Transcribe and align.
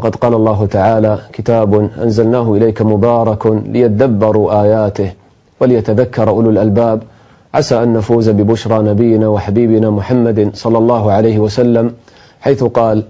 وقد 0.00 0.16
قال 0.16 0.34
الله 0.34 0.66
تعالى 0.66 1.18
كتاب 1.32 1.90
أنزلناه 2.02 2.54
إليك 2.54 2.82
مبارك 2.82 3.46
ليدبروا 3.46 4.62
آياته 4.62 5.12
وليتذكر 5.60 6.28
أولو 6.28 6.50
الألباب. 6.50 7.02
عسى 7.54 7.82
أن 7.82 7.92
نفوز 7.92 8.28
ببشرى 8.28 8.82
نبينا 8.82 9.28
وحبيبنا 9.28 9.90
محمد 9.90 10.50
صلى 10.54 10.78
الله 10.78 11.12
عليه 11.12 11.38
وسلم 11.38 11.92
حيث 12.40 12.64
قال 12.64 13.04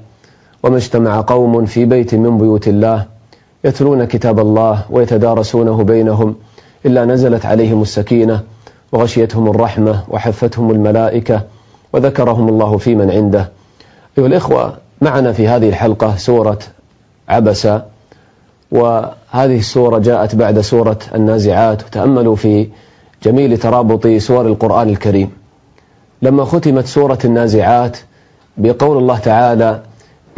وما 0.62 0.76
اجتمع 0.76 1.20
قوم 1.20 1.64
في 1.66 1.84
بيت 1.84 2.14
من 2.14 2.38
بيوت 2.38 2.68
الله 2.68 3.06
يتلون 3.64 4.04
كتاب 4.04 4.40
الله 4.40 4.84
ويتدارسونه 4.90 5.82
بينهم 5.84 6.34
إلا 6.86 7.04
نزلت 7.04 7.46
عليهم 7.46 7.82
السكينة 7.82 8.40
وغشيتهم 8.92 9.50
الرحمة 9.50 10.04
وحفتهم 10.08 10.70
الملائكة 10.70 11.42
وذكرهم 11.92 12.48
الله 12.48 12.76
في 12.76 12.94
من 12.94 13.10
عنده. 13.10 13.48
أيها 14.18 14.26
الإخوة 14.26 14.74
معنا 15.00 15.32
في 15.32 15.48
هذه 15.48 15.68
الحلقة 15.68 16.16
سورة 16.16 16.58
عبس 17.30 17.68
وهذه 18.70 19.58
السورة 19.58 19.98
جاءت 19.98 20.34
بعد 20.34 20.60
سورة 20.60 20.98
النازعات 21.14 21.84
وتأملوا 21.84 22.36
في 22.36 22.68
جميل 23.22 23.58
ترابط 23.58 24.06
سور 24.06 24.46
القرآن 24.46 24.88
الكريم. 24.88 25.30
لما 26.22 26.44
ختمت 26.44 26.86
سورة 26.86 27.18
النازعات 27.24 27.98
بقول 28.56 28.98
الله 28.98 29.18
تعالى 29.18 29.82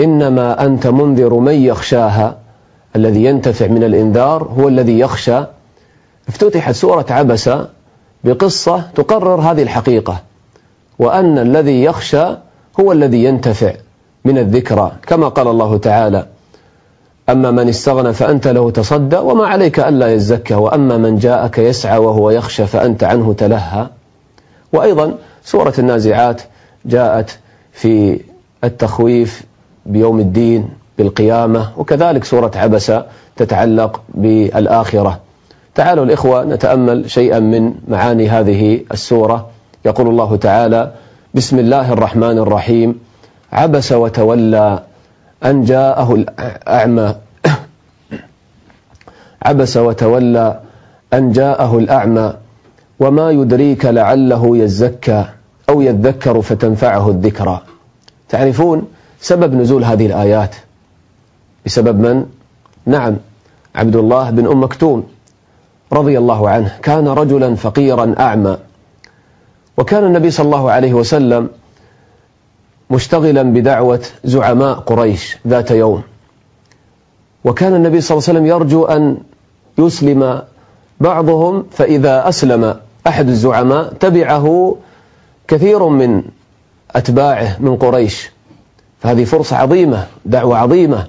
إنما 0.01 0.65
أنت 0.65 0.87
منذر 0.87 1.35
من 1.35 1.55
يخشاها 1.55 2.37
الذي 2.97 3.25
ينتفع 3.25 3.67
من 3.67 3.85
الإنذار 3.85 4.43
هو 4.43 4.69
الذي 4.69 4.99
يخشى. 4.99 5.41
افتتحت 6.29 6.75
سورة 6.75 7.07
عبس 7.11 7.51
بقصة 8.25 8.83
تقرر 8.95 9.41
هذه 9.41 9.63
الحقيقة 9.63 10.23
وأن 10.99 11.39
الذي 11.39 11.83
يخشى 11.83 12.25
هو 12.81 12.93
الذي 12.93 13.25
ينتفع 13.25 13.73
من 14.25 14.39
الذكرى 14.39 14.93
كما 15.07 15.29
قال 15.29 15.49
الله 15.49 15.79
تعالى 15.79 16.27
أما 17.31 17.51
من 17.51 17.69
استغنى 17.69 18.13
فأنت 18.13 18.49
له 18.49 18.71
تصدى 18.71 19.17
وما 19.17 19.47
عليك 19.47 19.81
ألا 19.81 20.15
يزكى 20.15 20.55
وأما 20.55 20.97
من 20.97 21.19
جاءك 21.19 21.59
يسعى 21.59 21.99
وهو 21.99 22.31
يخشى 22.31 22.67
فأنت 22.67 23.05
عنه 23.05 23.33
تلهى. 23.33 23.87
وأيضا 24.73 25.15
سورة 25.45 25.75
النازعات 25.79 26.43
جاءت 26.87 27.39
في 27.73 28.21
التخويف 28.65 29.43
بيوم 29.87 30.21
الدين 30.21 30.69
بالقيامة 30.99 31.69
وكذلك 31.77 32.25
سورة 32.25 32.51
عبسة 32.57 33.05
تتعلق 33.37 34.01
بالآخرة. 34.15 35.21
تعالوا 35.75 36.05
الإخوة 36.05 36.45
نتأمل 36.45 37.11
شيئا 37.11 37.39
من 37.39 37.75
معاني 37.89 38.29
هذه 38.29 38.81
السورة. 38.93 39.47
يقول 39.85 40.09
الله 40.09 40.37
تعالى 40.37 40.93
بسم 41.35 41.59
الله 41.59 41.93
الرحمن 41.93 42.39
الرحيم. 42.39 43.01
عبس 43.53 43.93
وتولى 43.93 44.83
أن 45.45 45.65
جاءه 45.65 46.15
الأعمى. 46.15 47.15
عبس 49.43 49.77
وتولى 49.77 50.61
أن 51.15 51.33
جاءه 51.33 51.79
الأعمى. 51.79 52.35
وما 53.01 53.31
يدريك 53.31 53.85
لعله 53.85 54.57
يزكى 54.57 55.25
أو 55.69 55.81
يذكر 55.81 56.43
فتنفعه 56.43 57.11
الذكرى. 57.11 57.61
تعرفون 58.29 58.89
سبب 59.21 59.55
نزول 59.55 59.85
هذه 59.85 60.07
الآيات 60.07 60.55
بسبب 61.67 62.01
من؟ 62.01 62.27
نعم 62.87 63.17
عبد 63.75 63.97
الله 63.97 64.31
بن 64.31 64.47
أم 64.47 64.63
مكتوم 64.63 65.07
رضي 65.93 66.19
الله 66.19 66.49
عنه. 66.49 66.79
كان 66.83 67.09
رجلا 67.09 67.55
فقيرا 67.55 68.15
أعمى. 68.19 68.57
وكان 69.77 70.05
النبي 70.05 70.31
صلى 70.31 70.45
الله 70.47 70.71
عليه 70.71 70.95
وسلم 70.95 71.49
مشتغلا 72.93 73.43
بدعوة 73.43 74.01
زعماء 74.25 74.75
قريش 74.75 75.39
ذات 75.49 75.71
يوم. 75.71 76.03
وكان 77.45 77.75
النبي 77.75 78.01
صلى 78.01 78.19
الله 78.19 78.29
عليه 78.29 78.39
وسلم 78.39 78.47
يرجو 78.47 78.85
أن 78.85 79.17
يسلم 79.79 80.43
بعضهم 81.01 81.65
فإذا 81.71 82.29
أسلم 82.29 82.77
أحد 83.07 83.29
الزعماء 83.29 83.93
تبعه 83.93 84.77
كثير 85.49 85.89
من 85.89 86.23
أتباعه 86.91 87.57
من 87.61 87.77
قريش. 87.77 88.31
فهذه 89.01 89.25
فرصة 89.25 89.57
عظيمة 89.57 90.07
دعوة 90.25 90.59
عظيمة. 90.59 91.07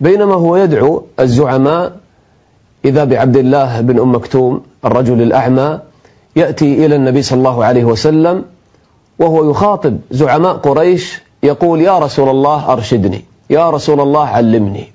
بينما 0.00 0.34
هو 0.34 0.56
يدعو 0.56 1.04
الزعماء 1.20 1.96
إذا 2.84 3.04
بعبد 3.04 3.36
الله 3.36 3.80
بن 3.80 4.00
أم 4.00 4.14
مكتوم 4.14 4.62
الرجل 4.84 5.22
الأعمى 5.22 5.80
يأتي 6.36 6.86
إلى 6.86 6.96
النبي 6.96 7.22
صلى 7.22 7.38
الله 7.38 7.64
عليه 7.64 7.84
وسلم 7.84 8.44
وهو 9.18 9.50
يخاطب 9.50 9.98
زعماء 10.10 10.54
قريش 10.54 11.22
يقول 11.42 11.80
يا 11.80 11.98
رسول 11.98 12.28
الله 12.28 12.72
أرشدني. 12.72 13.24
يا 13.50 13.70
رسول 13.70 14.00
الله 14.00 14.26
علمني. 14.26 14.92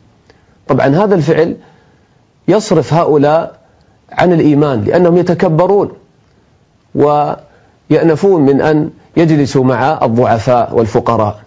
طبعا 0.67 0.87
هذا 0.87 1.15
الفعل 1.15 1.57
يصرف 2.47 2.93
هؤلاء 2.93 3.59
عن 4.11 4.33
الإيمان 4.33 4.83
لأنهم 4.83 5.17
يتكبرون 5.17 5.91
ويأنفون 6.95 8.41
من 8.41 8.61
أن 8.61 8.89
يجلسوا 9.17 9.63
مع 9.63 9.99
الضعفاء 10.03 10.75
والفقراء. 10.75 11.39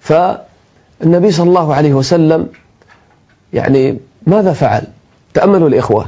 فالنبي 0.00 1.30
صلى 1.30 1.48
الله 1.48 1.74
عليه 1.74 1.94
وسلم 1.94 2.48
يعني 3.52 3.98
ماذا 4.26 4.52
فعل؟ 4.52 4.82
تأملوا 5.34 5.68
الإخوة. 5.68 6.06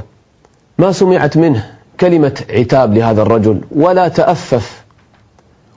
ما 0.77 0.91
سمعت 0.91 1.37
منه 1.37 1.71
كلمة 1.99 2.41
عتاب 2.49 2.93
لهذا 2.93 3.21
الرجل 3.21 3.61
ولا 3.71 4.07
تأفف 4.07 4.82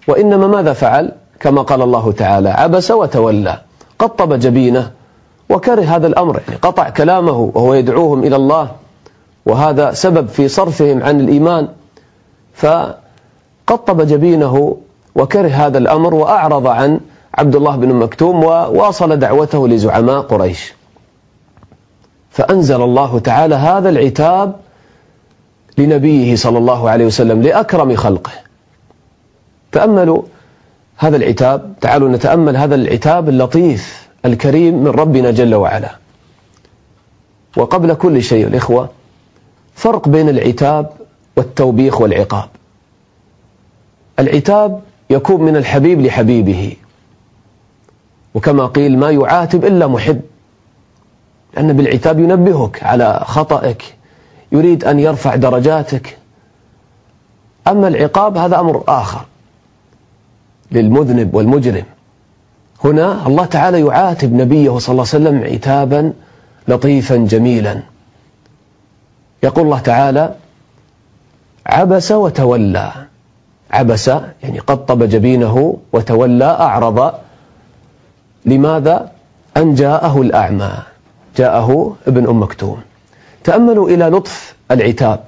وإنما 0.08 0.46
ماذا 0.46 0.72
فعل؟ 0.72 1.12
كما 1.40 1.62
قال 1.62 1.82
الله 1.82 2.12
تعالى 2.12 2.48
عبس 2.50 2.90
وتولى 2.90 3.60
قطب 3.98 4.38
جبينه 4.38 4.90
وكره 5.48 5.82
هذا 5.82 6.06
الأمر 6.06 6.40
يعني 6.48 6.60
قطع 6.62 6.88
كلامه 6.88 7.50
وهو 7.54 7.74
يدعوهم 7.74 8.24
إلى 8.24 8.36
الله 8.36 8.70
وهذا 9.46 9.92
سبب 9.92 10.28
في 10.28 10.48
صرفهم 10.48 11.02
عن 11.02 11.20
الإيمان. 11.20 11.68
فقطب 12.54 14.06
جبينه 14.06 14.76
وكره 15.14 15.48
هذا 15.48 15.78
الأمر 15.78 16.14
وأعرض 16.14 16.66
عن 16.66 17.00
عبد 17.34 17.56
الله 17.56 17.76
بن 17.76 17.94
مكتوم 17.94 18.44
وواصل 18.44 19.16
دعوته 19.16 19.68
لزعماء 19.68 20.20
قريش. 20.20 20.74
فأنزل 22.30 22.82
الله 22.82 23.18
تعالى 23.18 23.54
هذا 23.54 23.88
العتاب 23.88 24.56
لنبيه 25.78 26.36
صلى 26.36 26.58
الله 26.58 26.90
عليه 26.90 27.06
وسلم 27.06 27.42
لأكرم 27.42 27.96
خلقه. 27.96 28.45
تأملوا 29.76 30.22
هذا 30.96 31.16
العتاب. 31.16 31.74
تعالوا 31.80 32.08
نتأمل 32.08 32.56
هذا 32.56 32.74
العتاب 32.74 33.28
اللطيف 33.28 34.08
الكريم 34.24 34.74
من 34.74 34.88
ربنا 34.88 35.30
جل 35.30 35.54
وعلا. 35.54 35.96
وقبل 37.56 37.94
كل 37.94 38.22
شيء 38.22 38.46
الإخوة 38.46 38.90
فرق 39.74 40.08
بين 40.08 40.28
العتاب 40.28 40.90
والتوبيخ 41.36 42.00
والعقاب. 42.00 42.48
العتاب 44.18 44.80
يكون 45.10 45.42
من 45.42 45.56
الحبيب 45.56 46.00
لحبيبه 46.00 46.76
وكما 48.34 48.66
قيل 48.66 48.98
ما 48.98 49.10
يعاتب 49.10 49.64
إلا 49.64 49.86
محب 49.86 50.20
لأن 51.56 51.72
بالعتاب 51.72 52.20
ينبهك 52.20 52.82
على 52.82 53.20
خطأك 53.24 53.94
يريد 54.52 54.84
أن 54.84 55.00
يرفع 55.00 55.34
درجاتك. 55.34 56.18
أما 57.68 57.88
العقاب 57.88 58.36
هذا 58.36 58.60
أمر 58.60 58.84
آخر. 58.88 59.24
للمذنب 60.72 61.34
والمجرم. 61.34 61.84
هنا 62.84 63.26
الله 63.26 63.44
تعالى 63.44 63.80
يعاتب 63.80 64.32
نبيه 64.32 64.78
صلى 64.78 64.92
الله 64.92 65.06
عليه 65.14 65.24
وسلم 65.24 65.54
عتابا 65.54 66.12
لطيفا 66.68 67.16
جميلا. 67.16 67.82
يقول 69.42 69.64
الله 69.64 69.78
تعالى 69.78 70.34
عبس 71.66 72.12
وتولى. 72.12 72.92
عبس 73.70 74.08
يعني 74.42 74.58
قطب 74.58 75.02
جبينه 75.02 75.76
وتولى 75.92 76.44
أعرض. 76.44 77.12
لماذا؟ 78.44 79.10
أن 79.56 79.74
جاءه 79.74 80.22
الأعمى 80.22 80.72
جاءه 81.36 81.96
ابن 82.06 82.28
أم 82.28 82.42
مكتوم. 82.42 82.80
تأملوا 83.44 83.88
إلى 83.88 84.04
لطف 84.04 84.54
العتاب. 84.70 85.24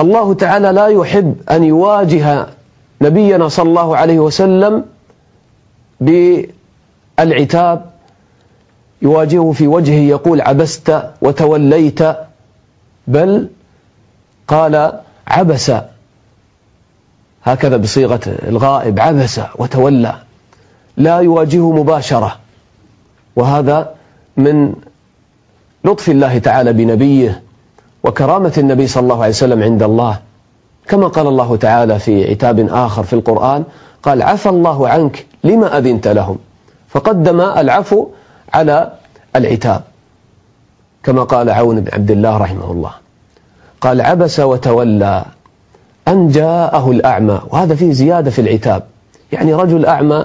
الله 0.00 0.34
تعالى 0.34 0.72
لا 0.72 0.86
يحب 0.86 1.36
أن 1.50 1.64
يواجه 1.64 2.46
نبينا 3.02 3.48
صلى 3.48 3.68
الله 3.68 3.96
عليه 3.96 4.18
وسلم 4.18 4.84
بالعتاب 7.18 7.90
يواجهه 9.02 9.52
في 9.52 9.66
وجهه 9.66 10.00
يقول 10.08 10.40
عبست 10.40 11.02
وتوليت 11.22 12.00
بل 13.06 13.48
قال 14.48 15.00
عبس 15.26 15.72
هكذا 17.44 17.76
بصيغة 17.76 18.20
الغائب 18.26 19.00
عبس 19.00 19.40
وتولى 19.58 20.14
لا 20.96 21.18
يواجهه 21.18 21.72
مباشرة. 21.72 22.36
وهذا 23.36 23.94
من 24.36 24.74
لطف 25.84 26.08
الله 26.08 26.38
تعالى 26.38 26.72
بنبيه 26.72 27.42
وكرامة 28.04 28.52
النبي 28.58 28.86
صلى 28.86 29.02
الله 29.02 29.16
عليه 29.22 29.28
وسلم 29.28 29.62
عند 29.62 29.82
الله. 29.82 30.18
كما 30.90 31.06
قال 31.06 31.26
الله 31.26 31.56
تعالى 31.56 31.98
في 31.98 32.30
عتاب 32.30 32.68
آخر 32.70 33.02
في 33.02 33.12
القرآن 33.12 33.64
قال 34.02 34.22
عفى 34.22 34.48
الله 34.48 34.88
عنك 34.88 35.26
لما 35.44 35.78
أذنت 35.78 36.08
لهم 36.08 36.38
فقدم 36.88 37.40
العفو 37.40 38.06
على 38.54 38.92
العتاب 39.36 39.82
كما 41.02 41.22
قال 41.22 41.50
عون 41.50 41.80
بن 41.80 41.88
عبد 41.92 42.10
الله 42.10 42.36
رحمه 42.36 42.72
الله. 42.72 42.90
قال 43.80 44.00
عبس 44.00 44.40
وتولى 44.40 45.24
أن 46.08 46.28
جاءه 46.28 46.90
الأعمى 46.90 47.40
وهذا 47.50 47.74
فيه 47.74 47.92
زيادة 47.92 48.30
في 48.30 48.40
العتاب 48.40 48.82
يعني 49.32 49.54
رجل 49.54 49.86
أعمى 49.86 50.24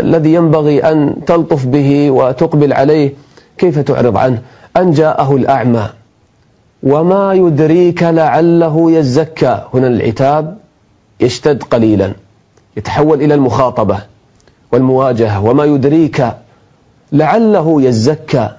الذي 0.00 0.34
ينبغي 0.34 0.84
أن 0.84 1.24
تلطف 1.26 1.66
به 1.66 2.10
وتقبل 2.10 2.72
عليه 2.72 3.14
كيف 3.58 3.78
تعرض 3.78 4.16
عنه؟ 4.16 4.42
أن 4.76 4.90
جاءه 4.90 5.36
الأعمى. 5.36 5.88
وما 6.82 7.32
يدريك 7.32 8.02
لعله 8.02 8.92
يزكى. 8.92 9.62
هنا 9.74 9.86
العتاب 9.86 10.58
يشتد 11.20 11.62
قليلا 11.62 12.12
يتحول 12.76 13.22
إلى 13.22 13.34
المخاطبة 13.34 13.98
والمواجهة. 14.72 15.44
وما 15.44 15.64
يدريك 15.64 16.26
لعله 17.12 17.82
يزكى. 17.82 18.50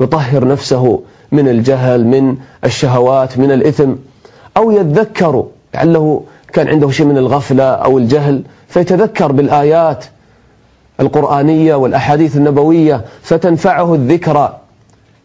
يطهر 0.00 0.48
نفسه 0.48 1.00
من 1.32 1.48
الجهل 1.48 2.06
من 2.06 2.36
الشهوات 2.64 3.38
من 3.38 3.50
الإثم. 3.50 3.92
أو 4.56 4.70
يذكر 4.70 5.46
لعله 5.74 6.22
كان 6.52 6.68
عنده 6.68 6.90
شيء 6.90 7.06
من 7.06 7.18
الغفلة 7.18 7.64
أو 7.64 7.98
الجهل 7.98 8.42
فيتذكر 8.68 9.32
بالآيات 9.32 10.04
القرآنية 11.00 11.74
والأحاديث 11.74 12.36
النبوية 12.36 13.04
فتنفعه 13.22 13.94
الذكرى. 13.94 14.60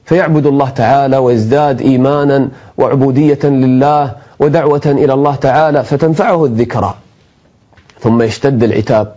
فيعبد 0.05 0.45
الله 0.45 0.69
تعالى 0.69 1.17
ويزداد 1.17 1.81
إيمانا 1.81 2.49
وعبودية 2.77 3.39
لله 3.43 4.15
ودعوة 4.39 4.81
إلى 4.85 5.13
الله 5.13 5.35
تعالى 5.35 5.83
فتنفعه 5.83 6.45
الذكرى. 6.45 6.93
ثم 7.99 8.21
يشتد 8.21 8.63
العتاب. 8.63 9.15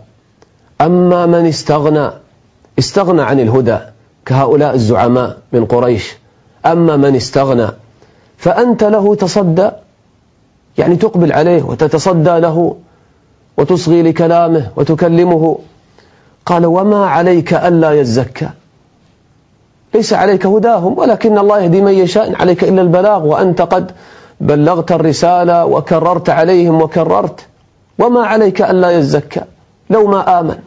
أما 0.81 1.25
من 1.25 1.45
استغنى 1.45 2.09
استغنى 2.79 3.21
عن 3.21 3.39
الهدى 3.39 3.77
كهؤلاء 4.25 4.73
الزعماء 4.73 5.37
من 5.53 5.65
قريش. 5.65 6.15
أما 6.65 6.97
من 6.97 7.15
استغنى 7.15 7.67
فأنت 8.37 8.83
له 8.83 9.15
تصدى 9.15 9.69
يعني 10.77 10.95
تقبل 10.95 11.31
عليه 11.31 11.63
وتتصدى 11.63 12.39
له 12.39 12.75
وتصغي 13.57 14.01
لكلامه 14.01 14.71
وتكلمه. 14.75 15.59
قال 16.45 16.65
وما 16.65 17.05
عليك 17.05 17.53
ألا 17.53 17.91
يزكى؟ 17.91 18.49
ليس 19.95 20.13
عليك 20.13 20.45
هداهم 20.45 20.97
ولكن 20.97 21.37
الله 21.37 21.59
يهدي 21.59 21.81
من 21.81 21.93
يشاء 21.93 22.35
عليك 22.41 22.63
إلا 22.63 22.81
البلاغ 22.81 23.25
وأنت 23.25 23.61
قد 23.61 23.91
بلغت 24.39 24.91
الرسالة 24.91 25.65
وكررت 25.65 26.29
عليهم 26.29 26.81
وكررت. 26.81 27.39
وما 27.99 28.25
عليك 28.25 28.61
ألا 28.61 28.91
يزكى. 28.91 29.41
لو 29.89 30.07
ما 30.07 30.39
آمن 30.39 30.57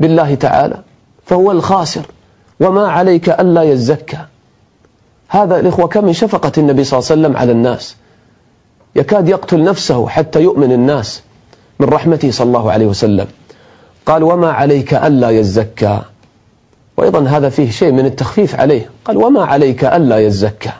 بالله 0.00 0.34
تعالى 0.34 0.78
فهو 1.24 1.52
الخاسر. 1.52 2.06
وما 2.60 2.88
عليك 2.88 3.28
ألا 3.28 3.62
يزكى. 3.62 4.18
هذا 5.28 5.60
الإخوة 5.60 5.86
كم 5.86 6.04
من 6.04 6.12
شفقة 6.12 6.52
النبي 6.58 6.84
صلى 6.84 6.98
الله 6.98 7.10
عليه 7.10 7.20
وسلم 7.20 7.36
على 7.36 7.52
الناس. 7.52 7.96
يكاد 8.96 9.28
يقتل 9.28 9.64
نفسه 9.64 10.08
حتى 10.08 10.42
يؤمن 10.42 10.72
الناس 10.72 11.22
من 11.80 11.88
رحمته 11.88 12.30
صلى 12.30 12.46
الله 12.46 12.72
عليه 12.72 12.86
وسلم. 12.86 13.26
قال 14.06 14.22
وما 14.22 14.52
عليك 14.52 14.94
ألا 14.94 15.30
يزكى. 15.30 16.00
وأيضا 16.96 17.28
هذا 17.28 17.48
فيه 17.48 17.70
شيء 17.70 17.92
من 17.92 18.06
التخفيف 18.06 18.60
عليه. 18.60 18.90
قال 19.04 19.16
وما 19.16 19.44
عليك 19.44 19.84
ألا 19.84 20.18
يزكى. 20.18 20.70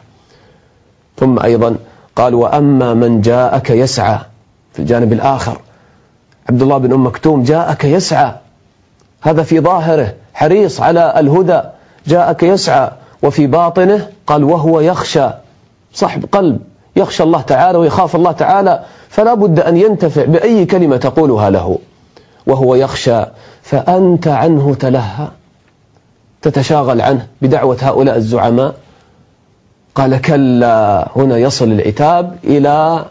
ثم 1.17 1.39
أيضا 1.39 1.77
قال 2.17 2.35
وأما 2.35 2.95
من 2.95 3.21
جاءك 3.21 3.71
يسعى. 3.71 4.19
في 4.73 4.79
الجانب 4.79 5.13
الآخر 5.13 5.59
عبد 6.49 6.63
الله 6.63 6.79
بن 6.79 6.93
أم 6.93 7.07
مكتوم 7.07 7.43
جاءك 7.43 7.85
يسعى. 7.85 8.33
هذا 9.21 9.43
في 9.43 9.61
ظاهره 9.61 10.15
حريص 10.35 10.81
على 10.81 11.21
الهدى. 11.21 11.61
جاءك 12.07 12.43
يسعى. 12.43 12.91
وفي 13.23 13.47
باطنه 13.47 14.09
قال 14.27 14.45
وهو 14.45 14.81
يخشى. 14.81 15.29
صاحب 15.93 16.25
قلب 16.33 16.59
يخشى 16.97 17.23
الله 17.23 17.41
تعالى 17.41 17.79
ويخاف 17.79 18.17
الله 18.17 18.33
تعالى 18.33 18.85
فلا 19.09 19.35
بد 19.35 19.61
أن 19.61 19.77
ينتفع 19.77 20.25
بأي 20.25 20.65
كلمة 20.65 20.97
تقولها 20.97 21.51
له. 21.51 21.79
وهو 22.47 22.75
يخشى 22.75 23.25
فأنت 23.63 24.29
عنه 24.29 24.75
تلهى. 24.75 25.29
تتشاغل 26.47 27.01
عنه 27.01 27.27
بدعوة 27.43 27.79
هؤلاء 27.81 28.17
الزعماء. 28.17 28.75
قال 29.95 30.21
كلا 30.21 31.09
هنا 31.17 31.39
يصل 31.39 31.73
العتاب 31.73 32.37
إلى 32.45 33.05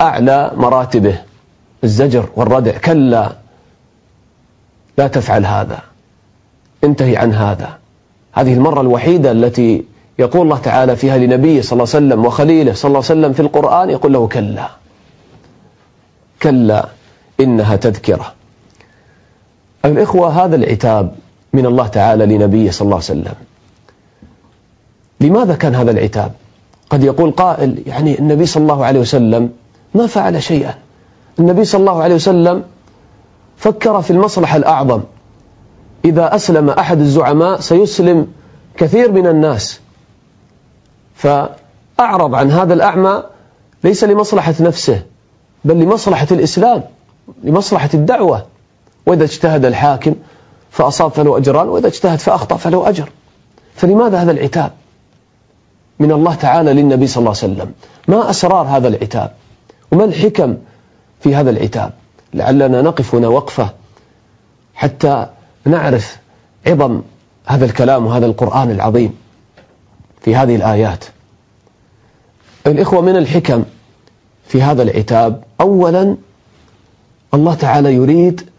أعلى 0.00 0.50
مراتبه 0.56 1.18
الزجر 1.84 2.28
والردع. 2.36 2.78
كلا 2.78 3.32
لا 4.98 5.06
تفعل 5.06 5.46
هذا 5.46 5.78
انتهي 6.84 7.16
عن 7.16 7.34
هذا. 7.34 7.78
هذه 8.32 8.54
المرة 8.54 8.80
الوحيدة 8.80 9.30
التي 9.30 9.84
يقول 10.18 10.42
الله 10.42 10.58
تعالى 10.58 10.96
فيها 10.96 11.18
لنبيه 11.18 11.62
صلى 11.62 11.72
الله 11.72 11.94
عليه 11.94 12.06
وسلم 12.06 12.24
وخليله 12.24 12.72
صلى 12.72 12.88
الله 12.88 13.04
عليه 13.10 13.20
وسلم 13.20 13.32
في 13.32 13.40
القرآن 13.40 13.90
يقول 13.90 14.12
له 14.12 14.28
كلا. 14.28 14.68
كلا 16.42 16.88
إنها 17.40 17.76
تذكرة. 17.76 18.32
الإخوة 19.84 20.44
هذا 20.44 20.56
العتاب 20.56 21.14
من 21.52 21.66
الله 21.66 21.86
تعالى 21.86 22.26
لنبيه 22.26 22.70
صلى 22.70 22.86
الله 22.86 22.96
عليه 22.96 23.04
وسلم. 23.04 23.34
لماذا 25.20 25.54
كان 25.54 25.74
هذا 25.74 25.90
العتاب؟ 25.90 26.32
قد 26.90 27.04
يقول 27.04 27.30
قائل 27.30 27.82
يعني 27.86 28.18
النبي 28.18 28.46
صلى 28.46 28.62
الله 28.62 28.84
عليه 28.84 29.00
وسلم 29.00 29.50
ما 29.94 30.06
فعل 30.06 30.42
شيئا. 30.42 30.74
النبي 31.38 31.64
صلى 31.64 31.80
الله 31.80 32.02
عليه 32.02 32.14
وسلم 32.14 32.62
فكر 33.56 34.02
في 34.02 34.10
المصلحة 34.10 34.56
الأعظم. 34.56 35.00
إذا 36.04 36.34
أسلم 36.34 36.70
أحد 36.70 37.00
الزعماء 37.00 37.60
سيسلم 37.60 38.26
كثير 38.76 39.12
من 39.12 39.26
الناس. 39.26 39.80
فأعرض 41.14 42.34
عن 42.34 42.50
هذا 42.50 42.74
الأعمى 42.74 43.22
ليس 43.84 44.04
لمصلحة 44.04 44.54
نفسه 44.60 45.02
بل 45.64 45.76
لمصلحة 45.76 46.26
الإسلام 46.30 46.82
لمصلحة 47.44 47.90
الدعوة. 47.94 48.46
وإذا 49.06 49.24
اجتهد 49.24 49.64
الحاكم 49.64 50.14
فأصاب 50.72 51.10
فله 51.10 51.36
أجران 51.36 51.68
وإذا 51.68 51.86
اجتهد 51.86 52.18
فأخطأ 52.18 52.56
فله 52.56 52.88
أجر. 52.88 53.08
فلماذا 53.74 54.18
هذا 54.18 54.32
العتاب؟ 54.32 54.72
من 55.98 56.12
الله 56.12 56.34
تعالى 56.34 56.72
للنبي 56.72 57.06
صلى 57.06 57.20
الله 57.20 57.36
عليه 57.42 57.52
وسلم. 57.52 57.72
ما 58.08 58.30
أسرار 58.30 58.66
هذا 58.66 58.88
العتاب؟ 58.88 59.32
وما 59.92 60.04
الحكم 60.04 60.56
في 61.20 61.34
هذا 61.34 61.50
العتاب؟ 61.50 61.92
لعلنا 62.34 62.82
نقف 62.82 63.14
هنا 63.14 63.28
وقفة 63.28 63.70
حتى 64.74 65.26
نعرف 65.64 66.18
عظم 66.66 67.02
هذا 67.46 67.64
الكلام 67.64 68.06
وهذا 68.06 68.26
القرآن 68.26 68.70
العظيم 68.70 69.14
في 70.20 70.36
هذه 70.36 70.56
الآيات. 70.56 71.04
الإخوة 72.66 73.00
من 73.00 73.16
الحكم 73.16 73.64
في 74.46 74.62
هذا 74.62 74.82
العتاب؟ 74.82 75.44
أولا 75.60 76.16
الله 77.34 77.54
تعالى 77.54 77.94
يريد 77.94 78.50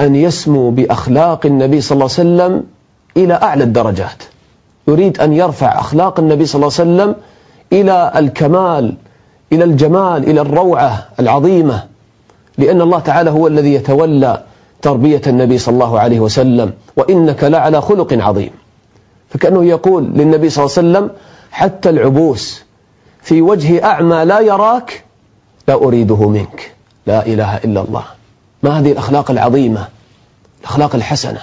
أن 0.00 0.16
يسمو 0.16 0.70
بأخلاق 0.70 1.46
النبي 1.46 1.80
صلى 1.80 1.96
الله 1.96 2.04
عليه 2.04 2.14
وسلم 2.14 2.64
إلى 3.16 3.34
أعلى 3.34 3.64
الدرجات. 3.64 4.22
يريد 4.88 5.20
أن 5.20 5.32
يرفع 5.32 5.80
أخلاق 5.80 6.20
النبي 6.20 6.46
صلى 6.46 6.54
الله 6.54 6.72
عليه 6.78 6.90
وسلم 6.90 7.14
إلى 7.72 8.12
الكمال 8.16 8.94
إلى 9.52 9.64
الجمال 9.64 10.30
إلى 10.30 10.40
الروعة 10.40 11.08
العظيمة. 11.20 11.84
لأن 12.58 12.80
الله 12.80 12.98
تعالى 12.98 13.30
هو 13.30 13.46
الذي 13.46 13.74
يتولى 13.74 14.42
تربية 14.82 15.20
النبي 15.26 15.58
صلى 15.58 15.72
الله 15.72 16.00
عليه 16.00 16.20
وسلم 16.20 16.72
وإنك 16.96 17.44
لعلى 17.44 17.80
خلق 17.80 18.12
عظيم. 18.12 18.50
فكأنه 19.28 19.64
يقول 19.64 20.04
للنبي 20.04 20.50
صلى 20.50 20.64
الله 20.64 20.76
عليه 20.78 20.88
وسلم 20.88 21.10
حتى 21.50 21.88
العبوس 21.90 22.64
في 23.22 23.42
وجه 23.42 23.84
أعمى 23.84 24.24
لا 24.24 24.40
يراك 24.40 25.04
لا 25.68 25.74
أريده 25.74 26.28
منك. 26.28 26.72
لا 27.06 27.26
إله 27.26 27.56
إلا 27.56 27.80
الله. 27.80 28.04
ما 28.62 28.78
هذه 28.78 28.92
الأخلاق 28.92 29.30
العظيمة؟ 29.30 29.88
الأخلاق 30.60 30.94
الحسنة. 30.94 31.40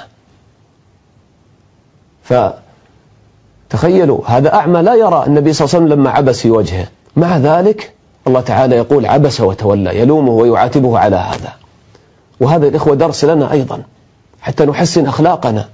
فتخيلوا 3.70 4.20
هذا 4.26 4.54
أعمى 4.54 4.82
لا 4.82 4.96
يرى 4.96 5.24
النبي 5.28 5.54
صلى 5.54 5.66
الله 5.66 5.76
عليه 5.76 5.86
وسلم 5.86 6.00
لما 6.00 6.10
عبس 6.10 6.40
في 6.40 6.52
وجهه. 6.52 6.88
مع 7.16 7.38
ذلك 7.38 7.94
الله 8.28 8.42
تعالى 8.42 8.76
يقول 8.76 9.06
عبس 9.06 9.42
وتولى 9.42 10.00
يلومه 10.00 10.32
ويعاتبه 10.32 11.00
على 11.00 11.16
هذا. 11.16 11.54
وهذا 12.40 12.68
الإخوة 12.68 12.96
درس 12.96 13.26
لنا 13.26 13.52
أيضا 13.52 13.84
حتى 14.42 14.66
نحسن 14.66 15.06
أخلاقنا. 15.06 15.70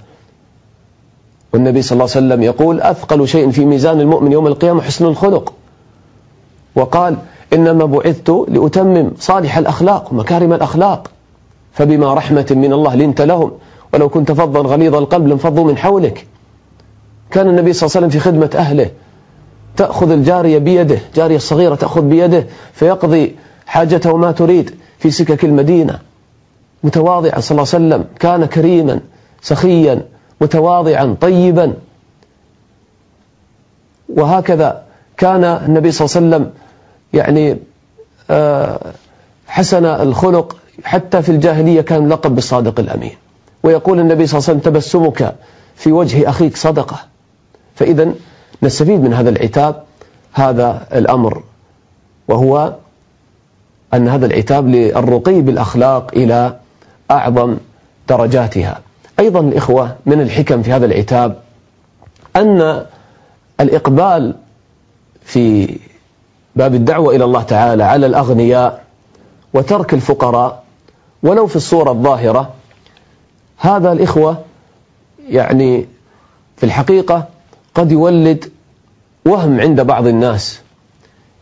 والنبي 1.52 1.82
صلى 1.82 1.92
الله 1.92 2.16
عليه 2.16 2.26
وسلم 2.26 2.42
يقول 2.42 2.80
أثقل 2.80 3.28
شيء 3.28 3.50
في 3.50 3.64
ميزان 3.64 4.00
المؤمن 4.00 4.32
يوم 4.32 4.46
القيامة 4.46 4.82
حسن 4.82 5.04
الخلق. 5.04 5.52
وقال 6.76 7.16
إنما 7.52 7.84
بعثت 7.84 8.30
لأتمم 8.48 9.10
صالح 9.18 9.58
الأخلاق 9.58 10.12
ومكارم 10.12 10.52
الأخلاق. 10.52 11.10
فبما 11.76 12.14
رحمة 12.14 12.46
من 12.50 12.72
الله 12.72 12.94
لنت 12.94 13.20
لهم. 13.20 13.52
ولو 13.94 14.08
كنت 14.08 14.32
فظا 14.32 14.60
غليظ 14.60 14.94
القلب 14.94 15.26
لانفضوا 15.26 15.64
من 15.64 15.76
حولك. 15.76 16.26
كان 17.30 17.48
النبي 17.48 17.72
صلى 17.72 17.86
الله 17.86 17.96
عليه 17.96 18.06
وسلم 18.06 18.08
في 18.08 18.18
خدمة 18.18 18.50
أهله. 18.54 18.90
تأخذ 19.76 20.10
الجارية 20.10 20.58
بيده 20.58 20.98
جارية 21.14 21.38
صغيرة 21.38 21.74
تأخذ 21.74 22.02
بيده 22.02 22.46
فيقضي 22.72 23.36
حاجته 23.66 24.16
ما 24.16 24.32
تريد 24.32 24.74
في 24.98 25.10
سكك 25.10 25.44
المدينة. 25.44 25.98
متواضعا 26.84 27.40
صلى 27.40 27.50
الله 27.50 27.68
عليه 27.74 27.86
وسلم 27.86 28.04
كان 28.20 28.44
كريما 28.44 29.00
سخيا 29.42 30.02
متواضعا 30.40 31.16
طيبا. 31.20 31.74
وهكذا 34.08 34.82
كان 35.16 35.44
النبي 35.44 35.90
صلى 35.90 36.06
الله 36.06 36.16
عليه 36.16 36.26
وسلم 36.36 36.52
يعني 37.12 37.56
آه، 38.30 38.80
حسن 39.56 39.84
الخلق 39.84 40.56
حتى 40.84 41.22
في 41.22 41.28
الجاهلية 41.28 41.80
كان 41.80 42.08
لقب 42.08 42.34
بالصادق 42.34 42.80
الأمين. 42.80 43.16
ويقول 43.62 44.00
النبي 44.00 44.26
صلى 44.26 44.38
الله 44.38 44.48
عليه 44.48 44.58
وسلم 44.58 44.72
تبسمك 44.72 45.34
في 45.76 45.92
وجه 45.92 46.28
أخيك 46.28 46.56
صدقة. 46.56 46.96
فإذا 47.74 48.12
نستفيد 48.62 49.00
من 49.00 49.14
هذا 49.14 49.30
العتاب 49.30 49.82
هذا 50.32 50.86
الأمر. 50.94 51.42
وهو 52.28 52.74
أن 53.94 54.08
هذا 54.08 54.26
العتاب 54.26 54.68
للرقي 54.68 55.40
بالأخلاق 55.40 56.10
إلى 56.16 56.56
أعظم 57.10 57.56
درجاتها. 58.08 58.80
أيضا 59.18 59.40
الإخوة 59.40 59.96
من 60.06 60.20
الحكم 60.20 60.62
في 60.62 60.72
هذا 60.72 60.86
العتاب 60.86 61.36
أن 62.36 62.86
الإقبال 63.60 64.34
في 65.24 65.78
باب 66.56 66.74
الدعوة 66.74 67.16
إلى 67.16 67.24
الله 67.24 67.42
تعالى 67.42 67.84
على 67.84 68.06
الأغنياء 68.06 68.85
وترك 69.56 69.94
الفقراء 69.94 70.62
ولو 71.22 71.46
في 71.46 71.56
الصورة 71.56 71.90
الظاهرة. 71.90 72.50
هذا 73.58 73.92
الإخوة 73.92 74.38
يعني 75.28 75.86
في 76.56 76.66
الحقيقة 76.66 77.24
قد 77.74 77.92
يولد 77.92 78.44
وهم 79.26 79.60
عند 79.60 79.80
بعض 79.80 80.06
الناس 80.06 80.60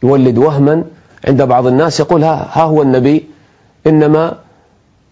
يولد 0.03 0.39
وهما 0.39 0.85
عند 1.29 1.43
بعض 1.43 1.67
الناس 1.67 2.01
يقول 2.01 2.25
ها, 2.25 2.49
ها 2.53 2.63
هو 2.63 2.83
النبي 2.83 3.25
إنما 3.87 4.39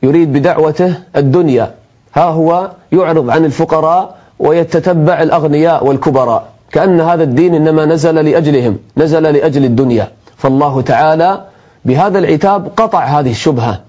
يريد 0.02 0.32
بدعوته 0.32 0.94
الدنيا 1.16 1.75
ها 2.14 2.25
هو 2.25 2.71
يعرض 2.92 3.30
عن 3.30 3.44
الفقراء 3.44 4.18
ويتتبع 4.38 5.23
الأغنياء 5.23 5.87
والكبراء 5.87 6.49
كأن 6.73 7.00
هذا 7.00 7.23
الدين 7.23 7.54
إنما 7.54 7.85
نزل 7.85 8.14
لأجلهم 8.14 8.78
نزل 8.97 9.23
لأجل 9.23 9.64
الدنيا. 9.64 10.11
فالله 10.37 10.80
تعالى 10.80 11.44
بهذا 11.85 12.19
العتاب 12.19 12.73
قطع 12.77 13.05
هذه 13.05 13.31
الشبهة 13.31 13.83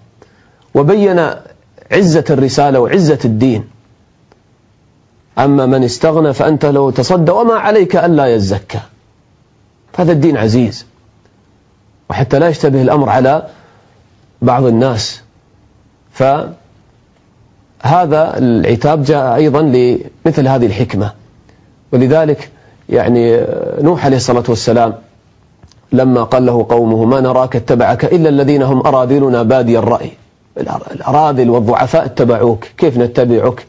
وبين 0.76 1.30
عزة 1.92 2.26
الرسالة 2.30 2.80
وعزة 2.80 3.20
الدين. 3.26 3.70
أما 5.38 5.66
من 5.66 5.84
استغنى 5.84 6.34
فأنت 6.34 6.66
لو 6.66 6.90
تصدى 6.90 7.32
وما 7.32 7.54
عليك 7.54 7.96
ألا 7.96 8.36
يزكى. 8.36 8.80
هذا 9.98 10.12
الدين 10.12 10.38
عزيز. 10.38 10.86
وحتى 12.10 12.40
لا 12.40 12.48
يشتبه 12.48 12.82
الأمر 12.82 13.10
على 13.10 13.48
بعض 14.42 14.64
الناس. 14.66 15.22
فهذا 16.12 16.54
العتاب 18.38 19.04
جاء 19.04 19.36
أيضا 19.36 19.62
لمثل 19.62 20.48
هذه 20.48 20.66
الحكمة. 20.66 21.14
ولذلك 21.92 22.50
يعني 22.90 23.46
نوح 23.82 24.06
عليه 24.06 24.18
الصلاة 24.18 24.44
والسلام 24.50 24.94
لما 25.94 26.24
قال 26.24 26.46
له 26.46 26.66
قومه 26.70 27.06
ما 27.06 27.20
نراك 27.20 27.56
اتبعك 27.56 28.06
إلا 28.06 28.30
الذين 28.30 28.64
هم 28.64 28.88
أراذلنا 28.88 29.44
بادي 29.44 29.80
الرأي. 29.80 30.12
الأراذل 30.92 31.50
والضعفاء 31.50 32.06
اتبعوك 32.06 32.66
كيف 32.78 32.98
نتبعك؟ 32.98 33.66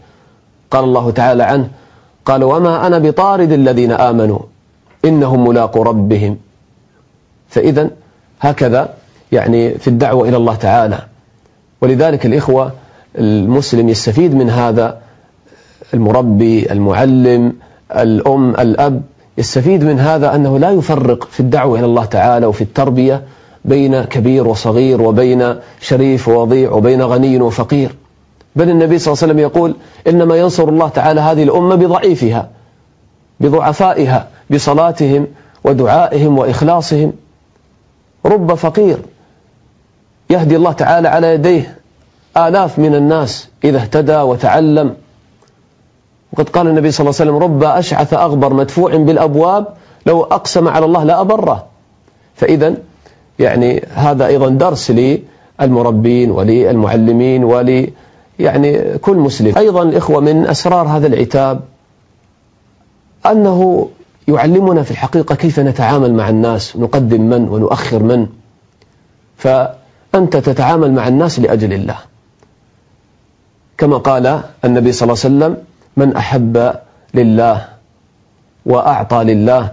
قال 0.70 0.84
الله 0.84 1.10
تعالى 1.10 1.42
عنه 1.42 1.68
قال 2.24 2.44
وما 2.44 2.86
أنا 2.86 2.98
بطارد 2.98 3.52
الذين 3.52 3.92
آمنوا 3.92 4.38
إنهم 5.04 5.48
ملاقوا 5.48 5.84
ربهم. 5.84 6.36
فإذا 7.48 7.90
هكذا 8.40 8.94
يعني 9.32 9.74
في 9.74 9.88
الدعوة 9.88 10.28
إلى 10.28 10.36
الله 10.36 10.54
تعالى. 10.54 10.98
ولذلك 11.80 12.26
الإخوة 12.26 12.72
المسلم 13.18 13.88
يستفيد 13.88 14.34
من 14.34 14.50
هذا 14.50 14.98
المربي 15.94 16.72
المعلم 16.72 17.52
الأم 17.96 18.50
الأب 18.50 19.02
يستفيد 19.38 19.84
من 19.84 20.00
هذا 20.00 20.34
أنه 20.34 20.58
لا 20.58 20.70
يفرق 20.70 21.24
في 21.24 21.40
الدعوة 21.40 21.78
إلى 21.78 21.86
الله 21.86 22.04
تعالى 22.04 22.46
وفي 22.46 22.62
التربية 22.62 23.22
بين 23.64 24.02
كبير 24.02 24.48
وصغير 24.48 25.02
وبين 25.02 25.54
شريف 25.80 26.28
ووضيع 26.28 26.72
وبين 26.72 27.02
غني 27.02 27.40
وفقير. 27.40 27.94
بل 28.56 28.70
النبي 28.70 28.98
صلى 28.98 29.12
الله 29.12 29.22
عليه 29.22 29.32
وسلم 29.32 29.38
يقول 29.38 29.76
إنما 30.08 30.36
ينصر 30.36 30.68
الله 30.68 30.88
تعالى 30.88 31.20
هذه 31.20 31.42
الأمة 31.42 31.74
بضعيفها 31.74 32.50
بضعفائها 33.40 34.28
بصلاتهم 34.50 35.26
ودعائهم 35.64 36.38
وإخلاصهم. 36.38 37.12
رب 38.26 38.54
فقير 38.54 38.98
يهدي 40.30 40.56
الله 40.56 40.72
تعالى 40.72 41.08
على 41.08 41.34
يديه. 41.34 41.78
آلاف 42.36 42.78
من 42.78 42.94
الناس 42.94 43.48
إذا 43.64 43.78
اهتدى 43.78 44.16
وتعلم 44.16 44.94
وقد 46.34 46.48
قال 46.48 46.68
النبي 46.68 46.90
صلى 46.90 47.04
الله 47.04 47.20
عليه 47.20 47.30
وسلم 47.30 47.42
رب 47.42 47.64
أشعث 47.64 48.14
أغبر 48.14 48.54
مدفوع 48.54 48.96
بالأبواب 48.96 49.66
لو 50.06 50.22
أقسم 50.22 50.68
على 50.68 50.86
الله 50.86 51.04
لا 51.04 51.20
أبره 51.20 51.66
فإذا 52.34 52.74
يعني 53.38 53.84
هذا 53.94 54.26
أيضا 54.26 54.48
درس 54.48 54.90
للمربين 54.90 56.30
وللمعلمين 56.30 57.44
ول 57.44 57.90
يعني 58.38 58.98
كل 58.98 59.16
مسلم. 59.16 59.58
أيضا 59.58 59.82
الإخوة 59.82 60.20
من 60.20 60.46
أسرار 60.46 60.88
هذا 60.88 61.06
العتاب 61.06 61.60
أنه 63.26 63.88
يعلمنا 64.28 64.82
في 64.82 64.90
الحقيقة 64.90 65.34
كيف 65.34 65.60
نتعامل 65.60 66.14
مع 66.14 66.28
الناس 66.28 66.76
نقدم 66.76 67.20
من 67.20 67.48
ونؤخر 67.48 68.02
من. 68.02 68.26
فأنت 69.36 70.36
تتعامل 70.36 70.92
مع 70.92 71.08
الناس 71.08 71.40
لأجل 71.40 71.72
الله. 71.72 71.98
كما 73.78 73.96
قال 73.96 74.40
النبي 74.64 74.92
صلى 74.92 75.12
الله 75.12 75.24
عليه 75.24 75.34
وسلم 75.36 75.64
من 75.96 76.16
أحب 76.16 76.74
لله 77.14 77.68
وأعطى 78.66 79.24
لله. 79.24 79.72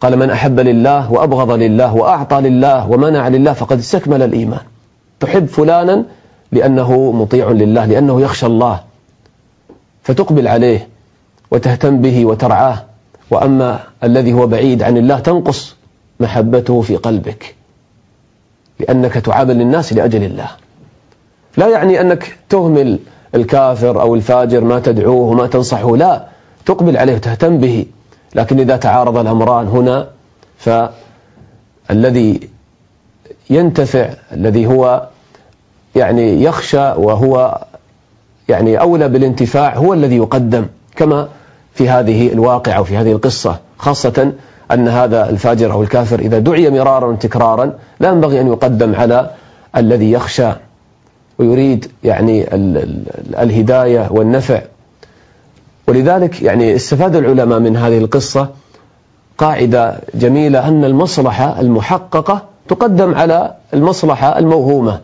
قال 0.00 0.16
من 0.16 0.30
أحب 0.30 0.60
لله 0.60 1.12
وأبغض 1.12 1.50
لله 1.50 1.94
وأعطى 1.94 2.40
لله 2.40 2.90
ومنع 2.90 3.28
لله 3.28 3.52
فقد 3.52 3.78
استكمل 3.78 4.22
الإيمان. 4.22 4.60
تحب 5.20 5.46
فلانا 5.46 6.04
لأنه 6.52 7.12
مطيع 7.12 7.50
لله 7.50 7.86
لأنه 7.86 8.20
يخشى 8.20 8.46
الله. 8.46 8.80
فتقبل 10.02 10.48
عليه 10.48 10.88
وتهتم 11.50 12.02
به 12.02 12.26
وترعاه. 12.26 12.84
وأما 13.30 13.80
الذي 14.04 14.32
هو 14.32 14.46
بعيد 14.46 14.82
عن 14.82 14.96
الله 14.96 15.18
تنقص 15.18 15.76
محبته 16.20 16.80
في 16.80 16.96
قلبك. 16.96 17.54
لأنك 18.80 19.12
تعامل 19.12 19.60
الناس 19.60 19.92
لأجل 19.92 20.22
الله. 20.22 20.48
لا 21.56 21.68
يعني 21.68 22.00
أنك 22.00 22.36
تهمل 22.48 22.98
الكافر 23.34 24.00
أو 24.00 24.14
الفاجر 24.14 24.64
ما 24.64 24.80
تدعوه 24.80 25.30
وما 25.30 25.46
تنصحه 25.46 25.96
لا 25.96 26.24
تقبل 26.66 26.96
عليه 26.96 27.14
وتهتم 27.14 27.58
به. 27.58 27.86
لكن 28.34 28.60
إذا 28.60 28.76
تعارض 28.76 29.16
الأمران 29.16 29.66
هنا 29.66 30.08
فالذي 30.58 32.40
ينتفع 33.50 34.10
الذي 34.32 34.66
هو 34.66 35.06
يعني 35.96 36.42
يخشى 36.42 36.92
وهو 36.96 37.60
يعني 38.48 38.80
أولى 38.80 39.08
بالانتفاع 39.08 39.76
هو 39.76 39.92
الذي 39.92 40.16
يقدم 40.16 40.66
كما 40.96 41.28
في 41.74 41.88
هذه 41.88 42.32
الواقعة 42.32 42.80
وفي 42.80 42.96
هذه 42.96 43.12
القصة 43.12 43.58
خاصة 43.78 44.32
أن 44.72 44.88
هذا 44.88 45.30
الفاجر 45.30 45.72
أو 45.72 45.82
الكافر 45.82 46.18
إذا 46.18 46.38
دعي 46.38 46.70
مرارا 46.70 47.06
وتكرارا 47.06 47.72
لا 48.00 48.08
ينبغي 48.08 48.40
أن 48.40 48.46
يقدم 48.46 48.94
على 48.94 49.30
الذي 49.76 50.12
يخشى. 50.12 50.50
ويريد 51.38 51.90
يعني 52.04 52.54
الهداية 53.38 54.08
والنفع. 54.10 54.62
ولذلك 55.88 56.42
يعني 56.42 56.76
استفاد 56.76 57.16
العلماء 57.16 57.58
من 57.58 57.76
هذه 57.76 57.98
القصة 57.98 58.48
قاعدة 59.38 59.98
جميلة 60.14 60.68
أن 60.68 60.84
المصلحة 60.84 61.60
المحققة 61.60 62.42
تقدم 62.68 63.14
على 63.14 63.54
المصلحة 63.74 64.38
الموهومة. 64.38 65.00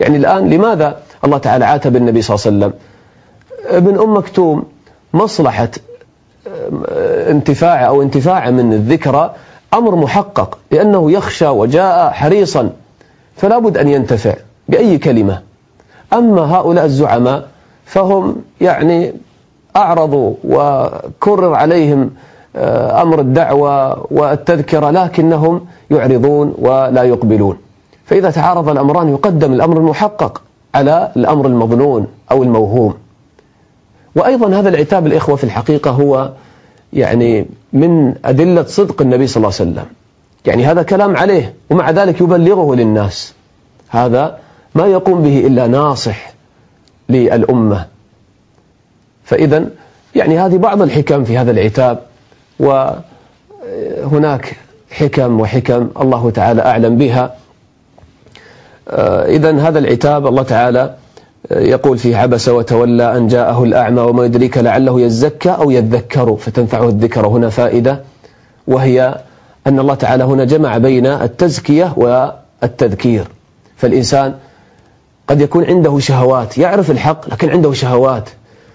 يعني 0.00 0.16
الآن 0.16 0.50
لماذا 0.50 0.98
الله 1.24 1.38
تعالى 1.38 1.64
عاتب 1.64 1.96
النبي 1.96 2.22
صلى 2.22 2.34
الله 2.36 2.46
عليه 2.46 2.56
وسلم؟ 2.56 2.72
ابن 3.76 3.98
أم 3.98 4.16
مكتوم 4.16 4.64
مصلحة 5.14 5.68
انتفاع 7.30 7.86
أو 7.86 8.02
انتفاع 8.02 8.50
من 8.50 8.72
الذكرى 8.72 9.34
أمر 9.74 9.94
محقق 9.94 10.58
لأنه 10.70 11.12
يخشى 11.12 11.46
وجاء 11.46 12.10
حريصا. 12.10 12.70
فلا 13.36 13.58
بد 13.58 13.78
أن 13.78 13.88
ينتفع 13.88 14.34
بأي 14.68 14.98
كلمة. 14.98 15.42
أما 16.12 16.56
هؤلاء 16.56 16.84
الزعماء 16.84 17.48
فهم 17.84 18.36
يعني 18.60 19.12
أعرضوا 19.76 20.34
وكرر 20.44 21.54
عليهم 21.54 22.10
آه، 22.56 23.02
أمر 23.02 23.20
الدعوة 23.20 24.06
والتذكرة 24.12 24.90
لكنهم 24.90 25.66
يعرضون 25.90 26.54
ولا 26.58 27.02
يقبلون. 27.02 27.56
فإذا 28.06 28.30
تعارض 28.30 28.68
الأمران 28.68 29.08
يقدم 29.08 29.52
الأمر 29.52 29.76
المحقق 29.76 30.42
على 30.74 31.12
الأمر 31.16 31.46
المظنون 31.46 32.06
أو 32.30 32.42
الموهوم. 32.42 32.94
وأيضا 34.16 34.60
هذا 34.60 34.68
العتاب 34.68 35.06
الإخوة 35.06 35.36
في 35.36 35.44
الحقيقة 35.44 35.90
هو 35.90 36.30
يعني 36.92 37.46
من 37.72 38.14
أدلة 38.24 38.64
صدق 38.64 39.02
النبي 39.02 39.26
صلى 39.26 39.36
الله 39.36 39.54
عليه 39.60 39.70
وسلم. 39.70 39.86
يعني 40.46 40.66
هذا 40.66 40.82
كلام 40.82 41.16
عليه 41.16 41.54
ومع 41.70 41.90
ذلك 41.90 42.20
يبلغه 42.20 42.74
للناس. 42.74 43.34
هذا 43.88 44.38
ما 44.74 44.86
يقوم 44.86 45.22
به 45.22 45.46
إلا 45.46 45.66
ناصح 45.66 46.32
للأمة. 47.08 47.86
فإذا 49.24 49.68
يعني 50.14 50.38
هذه 50.38 50.56
بعض 50.56 50.82
الحكم 50.82 51.24
في 51.24 51.38
هذا 51.38 51.50
العتاب 51.50 51.98
وهناك 52.60 54.56
حكم 54.90 55.40
وحكم 55.40 55.90
الله 56.00 56.30
تعالى 56.30 56.62
أعلم 56.62 56.96
بها. 56.96 57.34
إذا 59.26 59.60
هذا 59.60 59.78
العتاب 59.78 60.26
الله 60.26 60.42
تعالى 60.42 60.94
يقول 61.50 61.98
فيه 61.98 62.16
عبس 62.16 62.48
وتولى 62.48 63.16
أن 63.16 63.26
جاءه 63.26 63.64
الأعمى 63.64 64.00
وما 64.00 64.24
يدريك 64.24 64.58
لعله 64.58 65.00
يزكى 65.00 65.50
أو 65.50 65.70
يذكر 65.70 66.36
فتنفعه 66.36 66.88
الذكر 66.88 67.26
هنا 67.26 67.48
فائدة 67.48 68.00
وهي 68.66 69.20
أن 69.66 69.78
الله 69.78 69.94
تعالى 69.94 70.24
هنا 70.24 70.44
جمع 70.44 70.78
بين 70.78 71.06
التزكية 71.06 71.92
والتذكير. 71.96 73.24
فالإنسان 73.76 74.34
قد 75.28 75.40
يكون 75.40 75.64
عنده 75.64 75.98
شهوات 75.98 76.58
يعرف 76.58 76.90
الحق 76.90 77.28
لكن 77.28 77.50
عنده 77.50 77.72
شهوات 77.72 78.28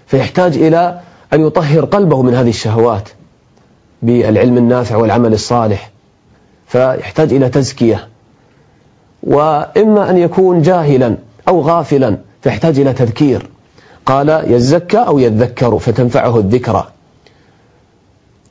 فيحتاج 0.07 0.57
إلى 0.57 0.99
أن 1.33 1.47
يطهر 1.47 1.85
قلبه 1.85 2.21
من 2.21 2.33
هذه 2.33 2.49
الشهوات 2.49 3.09
بالعلم 4.01 4.57
النافع 4.57 4.95
والعمل 4.95 5.33
الصالح 5.33 5.91
فيحتاج 6.67 7.33
إلى 7.33 7.49
تزكية. 7.49 8.07
وإما 9.23 10.09
أن 10.09 10.17
يكون 10.17 10.61
جاهلا 10.61 11.17
أو 11.47 11.61
غافلا 11.61 12.17
فيحتاج 12.41 12.79
إلى 12.79 12.93
تذكير. 12.93 13.49
قال 14.05 14.43
يزكى 14.53 14.97
أو 14.97 15.19
يذكر 15.19 15.79
فتنفعه 15.79 16.37
الذكرى. 16.37 16.87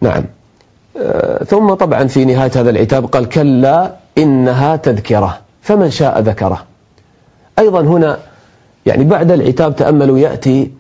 نعم. 0.00 0.24
آه، 1.00 1.44
ثم 1.44 1.74
طبعا 1.74 2.06
في 2.06 2.24
نهاية 2.24 2.50
هذا 2.54 2.70
العتاب 2.70 3.06
قال 3.06 3.28
كلا 3.28 3.94
إنها 4.18 4.76
تذكرة 4.76 5.38
فمن 5.62 5.90
شاء 5.90 6.20
ذكره. 6.20 6.67
أيضا 7.58 7.80
هنا 7.80 8.18
يعني 8.86 9.04
بعد 9.04 9.32
العتاب 9.32 9.76
تأملوا 9.76 10.18
يأتي 10.18 10.70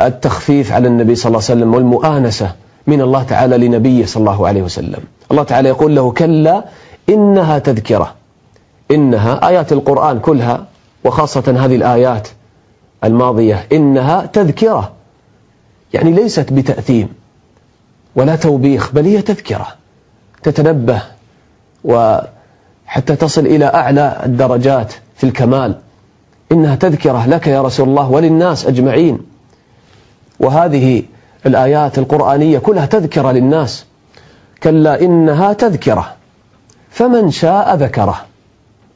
التخفيف 0.00 0.72
على 0.72 0.88
النبي 0.88 1.14
صلى 1.14 1.26
الله 1.30 1.42
عليه 1.50 1.60
وسلم 1.60 1.74
والمؤانسة 1.74 2.52
من 2.86 3.00
الله 3.00 3.22
تعالى 3.22 3.68
لنبيه 3.68 4.06
صلى 4.06 4.20
الله 4.20 4.48
عليه 4.48 4.62
وسلم. 4.62 5.00
الله 5.30 5.42
تعالى 5.42 5.68
يقول 5.68 5.96
له 5.96 6.12
كلا 6.12 6.64
إنها 7.08 7.58
تذكرة 7.58 8.14
إنها 8.90 9.48
آيات 9.48 9.72
القرآن 9.72 10.18
كلها 10.18 10.66
وخاصة 11.04 11.54
هذه 11.58 11.76
الآيات 11.76 12.28
الماضية 13.04 13.66
إنها 13.72 14.26
تذكرة. 14.26 14.92
يعني 15.92 16.12
ليست 16.12 16.52
بتأثيم 16.52 17.08
ولا 18.16 18.36
توبيخ 18.36 18.92
بل 18.92 19.04
هي 19.04 19.22
تذكرة 19.22 19.66
تتنبه 20.42 21.02
وحتى 21.84 23.16
تصل 23.16 23.46
إلى 23.46 23.64
أعلى 23.64 24.20
الدرجات 24.24 24.92
في 25.16 25.24
الكمال. 25.24 25.74
إنها 26.52 26.74
تذكرة 26.74 27.26
لك 27.26 27.46
يا 27.46 27.62
رسول 27.62 27.88
الله 27.88 28.10
وللناس 28.10 28.66
أجمعين. 28.66 29.18
وهذه 30.40 31.02
الآيات 31.46 31.98
القرآنية 31.98 32.58
كلها 32.58 32.86
تذكرة 32.86 33.32
للناس. 33.32 33.84
كلا 34.62 35.00
إنها 35.00 35.52
تذكرة 35.52 36.12
فمن 36.90 37.30
شاء 37.30 37.74
ذكره. 37.74 38.16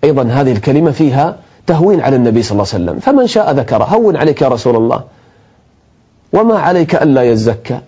أيضا 0.05 0.23
هذه 0.23 0.53
الكلمة 0.53 0.91
فيها 0.91 1.37
تهوين 1.67 2.01
على 2.01 2.17
النبي 2.17 2.43
صلى 2.43 2.53
الله 2.53 2.67
عليه 2.75 2.85
وسلم. 2.85 2.99
فمن 2.99 3.27
شاء 3.27 3.53
ذكره 3.53 3.85
هون 3.85 4.17
عليك 4.17 4.43
يا 4.43 4.49
رسول 4.49 4.77
الله. 4.77 5.01
وما 6.33 6.59
عليك 6.59 6.95
ألا 6.95 7.23
يزكى. 7.23 7.79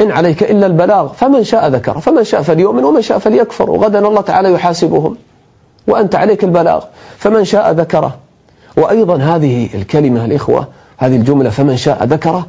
إن 0.00 0.10
عليك 0.10 0.42
إلا 0.42 0.66
البلاغ 0.66 1.12
فمن 1.12 1.44
شاء 1.44 1.68
ذكره. 1.68 1.98
فمن 1.98 2.24
شاء 2.24 2.42
فليؤمن 2.42 2.84
ومن 2.84 3.02
شاء 3.02 3.18
فليكفر. 3.18 3.70
وغدا 3.70 4.08
الله 4.08 4.20
تعالى 4.20 4.52
يحاسبهم. 4.52 5.16
وأنت 5.86 6.14
عليك 6.14 6.44
البلاغ. 6.44 6.84
فمن 7.18 7.44
شاء 7.44 7.72
ذكره. 7.72 8.16
وأيضا 8.76 9.16
هذه 9.16 9.68
الكلمة 9.74 10.24
الإخوة 10.24 10.68
هذه 10.98 11.16
الجملة 11.16 11.50
فمن 11.50 11.76
شاء 11.76 12.04
ذكره 12.04 12.46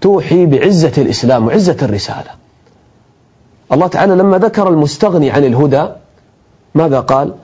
توحي 0.00 0.46
بعزة 0.46 0.92
الإسلام 0.98 1.46
وعزة 1.46 1.76
الرسالة. 1.82 2.30
الله 3.72 3.86
تعالى 3.86 4.14
لما 4.14 4.38
ذكر 4.38 4.68
المستغني 4.68 5.30
عن 5.30 5.44
الهدى 5.44 5.86
ماذا 6.74 7.00
قال؟ 7.00 7.34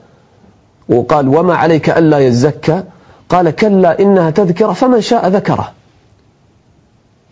وقال 0.89 1.27
وما 1.27 1.55
عليك 1.55 1.89
ألا 1.89 2.19
يزكى 2.19 2.83
قال 3.29 3.49
كلا 3.49 3.99
إنها 3.99 4.29
تذكرة 4.29 4.73
فمن 4.73 5.01
شاء 5.01 5.27
ذكره 5.27 5.71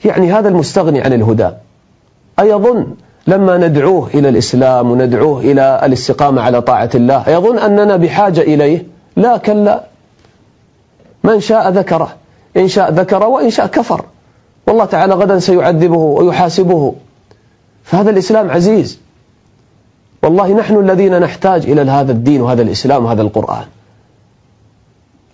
يعني 0.06 0.34
هذا 0.34 0.50
المستغني 0.50 1.02
عن 1.02 1.14
الهدى. 1.14 1.50
أيظن 2.40 2.88
لما 3.28 3.58
ندعوه 3.58 4.10
إلى 4.14 4.30
الإسلام 4.30 4.92
وندعوه 4.92 5.40
إلى 5.42 5.82
الاستقامة 5.84 6.42
على 6.42 6.62
طاعة 6.62 6.90
الله 6.96 7.28
أيظن 7.28 7.58
أننا 7.60 7.96
بحاجة 7.96 8.42
إليه. 8.42 8.86
لا 9.16 9.38
كلا. 9.38 9.84
من 11.26 11.40
شاء 11.40 11.70
ذكره. 11.70 12.16
إن 12.58 12.68
شاء 12.68 12.92
ذكر 12.92 13.24
وإن 13.24 13.50
شاء 13.50 13.68
كفر. 13.68 14.06
والله 14.68 14.86
تعالى 14.86 15.14
غدا 15.14 15.40
سيعذبه 15.40 15.98
ويحاسبه. 15.98 16.96
فهذا 17.84 18.10
الإسلام 18.10 18.52
عزيز. 18.52 19.00
والله 20.24 20.54
نحن 20.54 20.78
الذين 20.78 21.20
نحتاج 21.20 21.70
إلى 21.70 21.82
هذا 21.82 22.12
الدين 22.12 22.42
وهذا 22.42 22.62
الإسلام 22.62 23.06
وهذا 23.06 23.22
القرآن. 23.22 23.66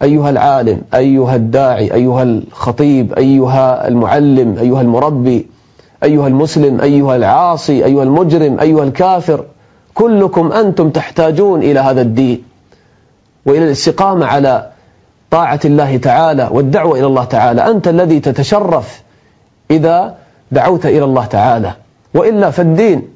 أيها 0.01 0.29
العالم 0.29 0.81
أيها 0.93 1.35
الداعي 1.35 1.93
أيها 1.93 2.23
الخطيب 2.23 3.13
أيها 3.13 3.87
المعلم 3.87 4.57
أيها 4.57 4.81
المربي 4.81 5.47
أيها 6.03 6.27
المسلم 6.27 6.81
أيها 6.81 7.15
العاصي 7.15 7.85
أيها 7.85 8.03
المجرم 8.03 8.59
أيها 8.59 8.83
الكافر. 8.83 9.45
كلكم 9.93 10.51
أنتم 10.51 10.89
تحتاجون 10.89 11.63
إلى 11.63 11.79
هذا 11.79 12.01
الدين. 12.01 12.43
وإلى 13.45 13.65
الاستقامة 13.65 14.25
على 14.25 14.71
طاعة 15.31 15.59
الله 15.65 15.97
تعالى 15.97 16.49
والدعوة 16.51 16.99
إلى 16.99 17.05
الله 17.05 17.23
تعالى. 17.23 17.71
أنت 17.71 17.87
الذي 17.87 18.19
تتشرف 18.19 19.01
إذا 19.71 20.15
دعوت 20.51 20.85
إلى 20.85 21.03
الله 21.03 21.25
تعالى. 21.25 21.73
وإلا 22.13 22.49
فالدين 22.49 23.07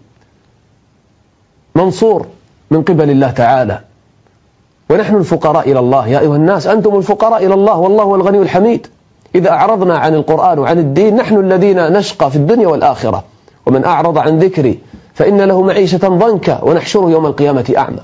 منصور 1.76 2.26
من 2.72 2.84
قبل 2.84 3.10
الله 3.10 3.32
تعالى. 3.32 3.80
ونحن 4.90 5.16
الفقراء 5.16 5.72
إلى 5.72 5.80
الله. 5.80 6.08
يا 6.08 6.20
أيها 6.20 6.36
الناس 6.36 6.68
أنتم 6.68 6.98
الفقراء 6.98 7.46
إلى 7.46 7.54
الله 7.54 7.78
والله 7.78 8.04
هو 8.04 8.16
الغني 8.16 8.38
الحميد. 8.38 8.88
إذا 9.36 9.50
أعرضنا 9.50 9.98
عن 9.98 10.14
القرآن 10.14 10.60
وعن 10.60 10.80
الدين 10.80 11.16
نحن 11.16 11.40
الذين 11.40 11.94
نشقى 11.94 12.32
في 12.32 12.36
الدنيا 12.36 12.68
والآخرة. 12.68 13.24
ومن 13.66 13.86
أعرض 13.86 14.18
عن 14.18 14.40
ذكري 14.40 14.80
فإن 15.14 15.42
له 15.42 15.62
معيشة 15.62 16.08
ضنكا 16.08 16.64
ونحشره 16.64 17.10
يوم 17.10 17.26
القيامة 17.26 17.74
أعمى. 17.78 18.02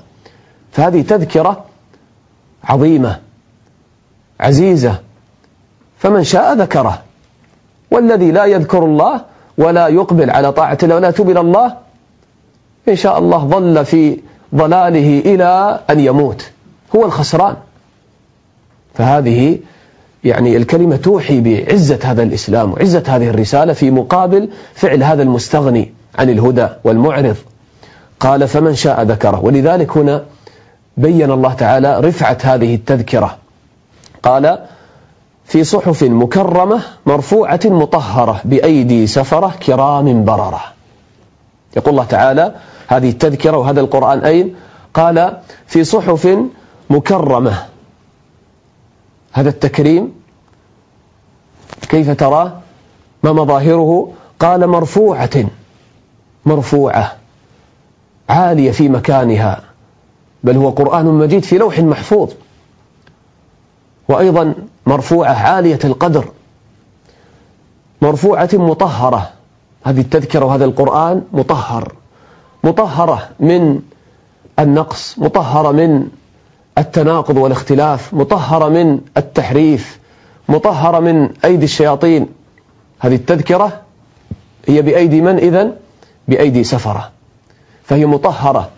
فهذه 0.71 1.02
تذكرة 1.02 1.63
عظيمة. 2.63 3.31
عزيزة 4.41 4.99
فمن 5.99 6.23
شاء 6.23 6.54
ذكره. 6.54 7.01
والذي 7.91 8.32
لا 8.32 8.45
يذكر 8.45 8.86
الله 8.86 9.21
ولا 9.58 9.88
يقبل 9.88 10.30
على 10.30 10.51
طاعة 10.51 10.77
الله 10.84 10.95
ولا 10.95 11.10
يتوب 11.10 11.30
إلى 11.30 11.39
الله 11.39 11.73
إن 12.89 12.95
شاء 12.95 13.19
الله 13.19 13.38
ظل 13.38 13.86
في 13.86 14.19
ضلاله 14.56 15.19
إلى 15.19 15.80
أن 15.89 15.99
يموت. 15.99 16.49
هو 16.95 17.06
الخسران. 17.06 17.56
فهذه 18.93 19.60
يعني 20.23 20.58
الكلمة 20.58 20.95
توحي 20.95 21.41
بعزة 21.41 21.99
هذا 22.04 22.23
الإسلام 22.23 22.73
وعزة 22.73 23.04
هذه 23.08 23.30
الرسالة 23.30 23.73
في 23.73 23.91
مقابل 23.91 24.49
فعل 24.73 25.04
هذا 25.04 25.23
المستغني 25.23 25.93
عن 26.19 26.30
الهدى 26.30 26.67
والمعرض. 26.84 27.36
قال 28.19 28.47
فمن 28.47 28.75
شاء 28.75 29.04
ذكره. 29.04 29.45
ولذلك 29.45 29.97
هنا 29.97 30.23
بين 30.97 31.32
الله 31.32 31.54
تعالى 31.54 31.99
رفعة 31.99 32.38
هذه 32.43 32.75
التذكرة. 32.75 33.40
قال 34.23 34.60
في 35.45 35.63
صحف 35.63 36.03
مكرمة 36.03 36.81
مرفوعة 37.05 37.60
مطهرة 37.65 38.41
بأيدي 38.45 39.07
سفرة 39.07 39.53
كرام 39.65 40.25
بررة. 40.25 40.62
يقول 41.77 41.89
الله 41.89 42.05
تعالى 42.05 42.55
هذه 42.88 43.10
التذكرة 43.10 43.57
وهذا 43.57 43.79
القرآن 43.79 44.19
أين؟ 44.19 44.55
قال 44.93 45.38
في 45.67 45.84
صحف 45.84 46.38
مكرمة. 46.89 47.65
هذا 49.34 49.49
التكريم 49.49 50.13
كيف 51.89 52.10
تراه 52.10 52.53
ما 53.23 53.31
مظاهره؟ 53.31 54.12
قال 54.39 54.67
مرفوعة 54.67 55.45
مرفوعة 56.45 57.15
عالية 58.29 58.71
في 58.71 58.89
مكانها 58.89 59.62
بل 60.43 60.57
هو 60.57 60.69
قرآن 60.69 61.05
مجيد 61.05 61.43
في 61.43 61.57
لوح 61.57 61.79
محفوظ. 61.79 62.31
وأيضا 64.12 64.54
مرفوعة 64.86 65.34
عالية 65.34 65.80
القدر 65.84 66.26
مرفوعة 68.02 68.50
مطهرة. 68.54 69.30
هذه 69.84 70.02
التذكرة 70.02 70.45
وهذا 70.45 70.65
القرآن 70.65 71.21
مطهر 71.34 71.93
مطهرة 72.63 73.30
من 73.39 73.80
النقص 74.60 75.19
مطهرة 75.19 75.71
من 75.71 76.08
التناقض 76.78 77.38
والاختلاف 77.38 78.13
مطهرة 78.13 78.69
من 78.69 79.00
التحريف 79.17 80.00
مطهرة 80.50 81.00
من 81.00 81.30
أيدي 81.45 81.65
الشياطين. 81.65 82.28
هذه 83.00 83.15
التذكرة 83.15 83.82
هي 84.67 84.82
بأيدي 84.82 85.21
من 85.21 85.38
إذن؟ 85.38 85.74
بأيدي 86.28 86.63
سفرة. 86.63 87.12
فهي 87.84 88.06
مطهرة 88.06 88.69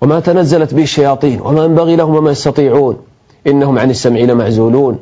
وما 0.00 0.20
تنزلت 0.20 0.74
به 0.74 0.82
الشياطين 0.82 1.40
وما 1.40 1.64
ينبغي 1.64 1.96
لهم 1.96 2.14
وما 2.14 2.30
يستطيعون. 2.30 3.09
إنهم 3.46 3.78
عن 3.78 3.90
السمع 3.90 4.20
لمعزولون 4.20 4.98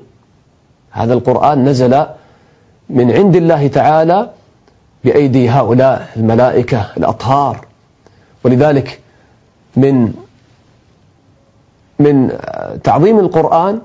هذا 0.90 1.14
القرآن 1.14 1.64
نزل 1.64 2.06
من 2.90 3.12
عند 3.12 3.36
الله 3.36 3.66
تعالى 3.66 4.30
بأيدي 5.04 5.50
هؤلاء 5.50 6.08
الملائكة 6.16 6.86
الأطهار. 6.96 7.66
ولذلك 8.44 9.00
من 9.76 10.12
من 11.98 12.38
تعظيم 12.84 13.18
القرآن 13.18 13.80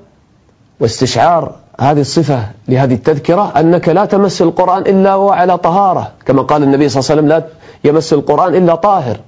واستشعار 0.80 1.56
هذه 1.82 2.02
الصفة 2.02 2.48
لهذه 2.68 2.94
التذكرة 2.94 3.60
أنك 3.60 3.89
لا 3.89 4.06
تمس 4.06 4.42
القرآن 4.42 4.82
إلا 4.82 5.16
وعلى 5.16 5.58
طهارة. 5.58 6.12
كما 6.26 6.42
قال 6.42 6.63
النبي 6.63 6.89
صلى 6.89 7.00
الله 7.00 7.12
عليه 7.12 7.22
وسلم 7.22 7.30
لا 7.30 7.44
يمس 7.84 8.13
القرآن 8.13 8.56
إلا 8.56 8.76
طاهر. 8.76 9.20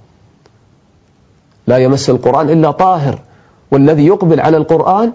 لا 1.68 1.78
يمس 1.78 2.10
القرآن 2.10 2.50
إلا 2.50 2.72
طاهر. 2.72 3.20
والذي 3.76 4.06
يقبل 4.06 4.40
على 4.40 4.58
القرآن 4.58 5.12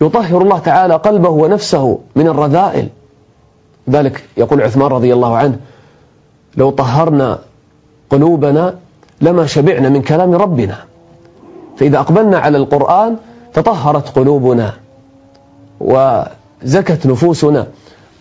يطهر 0.00 0.42
الله 0.42 0.58
تعالى 0.58 0.94
قلبه 0.94 1.28
ونفسه 1.28 1.98
من 2.16 2.26
الرذائل. 2.28 2.88
ذلك 3.90 4.24
يقول 4.36 4.62
عثمان 4.62 4.86
رضي 4.86 5.12
الله 5.12 5.36
عنه 5.36 5.56
لو 6.56 6.70
طهرنا 6.70 7.38
قلوبنا 8.10 8.74
لما 9.20 9.46
شبعنا 9.46 9.88
من 9.88 10.02
كلام 10.02 10.34
ربنا. 10.34 10.78
فإذا 11.76 11.98
أقبلنا 11.98 12.38
على 12.38 12.58
القرآن 12.58 13.16
تطهرت 13.54 14.18
قلوبنا 14.18 14.72
وزكت 15.80 17.06
نفوسنا. 17.06 17.66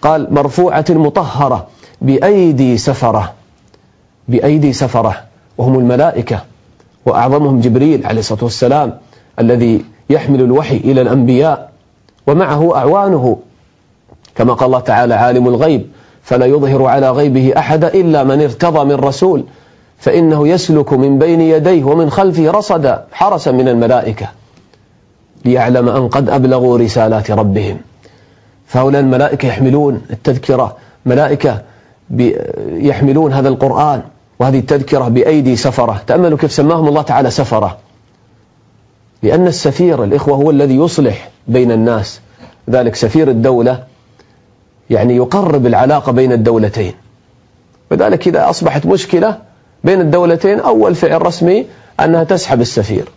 قال 0.02 0.34
مرفوعة 0.34 0.86
مطهرة 0.90 1.68
بأيدي 2.02 2.78
سفرة 2.78 3.34
بأيدي 4.28 4.74
سفرة. 4.74 5.24
وهم 5.58 5.80
الملائكة 5.80 6.40
وأعظمهم 7.06 7.60
جبريل 7.60 8.06
عليه 8.06 8.20
الصلاة 8.20 8.44
والسلام. 8.44 8.98
الذي 9.42 9.86
يحمل 10.10 10.42
الوحي 10.42 10.78
إلى 10.78 11.02
الأنبياء 11.02 11.72
ومعه 12.28 12.76
أعوانه. 12.76 13.38
كما 14.36 14.54
قال 14.54 14.66
الله 14.66 14.80
تعالى 14.80 15.14
عالم 15.14 15.48
الغيب 15.48 15.88
فلا 16.24 16.46
يظهر 16.46 16.86
على 16.86 17.12
غيبه 17.12 17.54
أحد 17.58 17.84
إلا 17.84 18.24
من 18.24 18.42
ارتضى 18.42 18.86
من 18.86 18.96
رسول 18.96 19.44
فإنه 19.98 20.48
يسلك 20.48 20.94
من 20.94 21.20
بين 21.20 21.42
يديه 21.42 21.84
ومن 21.84 22.10
خلفه 22.10 22.52
رصدا 22.52 23.06
حرسا 23.12 23.52
من 23.52 23.68
الملائكة 23.68 24.28
ليعلم 25.46 25.90
أن 25.90 26.08
قد 26.08 26.30
أبلغوا 26.30 26.78
رسالات 26.78 27.32
ربهم. 27.32 27.78
فهؤلاء 28.68 29.02
الملائكة 29.02 29.48
يحملون 29.48 30.02
التذكرة 30.12 30.76
ملائكة 31.06 31.62
يحملون 32.70 33.34
هذا 33.34 33.50
القرآن 33.50 34.02
وهذه 34.40 34.60
التذكرة 34.60 35.08
بأيدي 35.08 35.56
سفرة. 35.56 36.02
تأملوا 36.08 36.38
كيف 36.38 36.52
سماهم 36.52 36.88
الله 36.88 37.02
تعالى 37.02 37.30
سفرة. 37.30 37.78
لأن 39.24 39.48
السفير 39.48 40.04
الإخوة 40.04 40.36
هو 40.36 40.52
الذي 40.52 40.76
يصلح 40.76 41.30
بين 41.48 41.72
الناس. 41.72 42.22
ذلك 42.70 42.96
سفير 42.96 43.30
الدولة 43.30 43.84
يعني 44.90 45.16
يقرب 45.16 45.66
العلاقة 45.66 46.12
بين 46.12 46.32
الدولتين. 46.32 46.94
وذلك 47.92 48.28
إذا 48.28 48.50
أصبحت 48.50 48.86
مشكلة 48.86 49.38
بين 49.84 50.02
الدولتين 50.02 50.60
أول 50.60 50.96
فعل 50.96 51.26
رسمي 51.26 51.66
أنها 52.00 52.24
تسحب 52.24 52.62
السفير. 52.62 53.10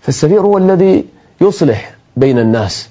فالسفير 0.00 0.40
هو 0.40 0.58
الذي 0.58 1.04
يصلح 1.40 1.94
بين 2.16 2.38
الناس. 2.38 2.88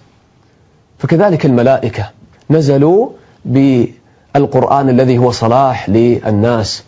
فكذلك 0.99 1.45
الملائكة 1.45 2.09
نزلوا 2.49 3.09
بالقرآن 3.45 4.89
الذي 4.89 5.17
هو 5.17 5.31
صلاح 5.31 5.89
للناس. 5.89 6.83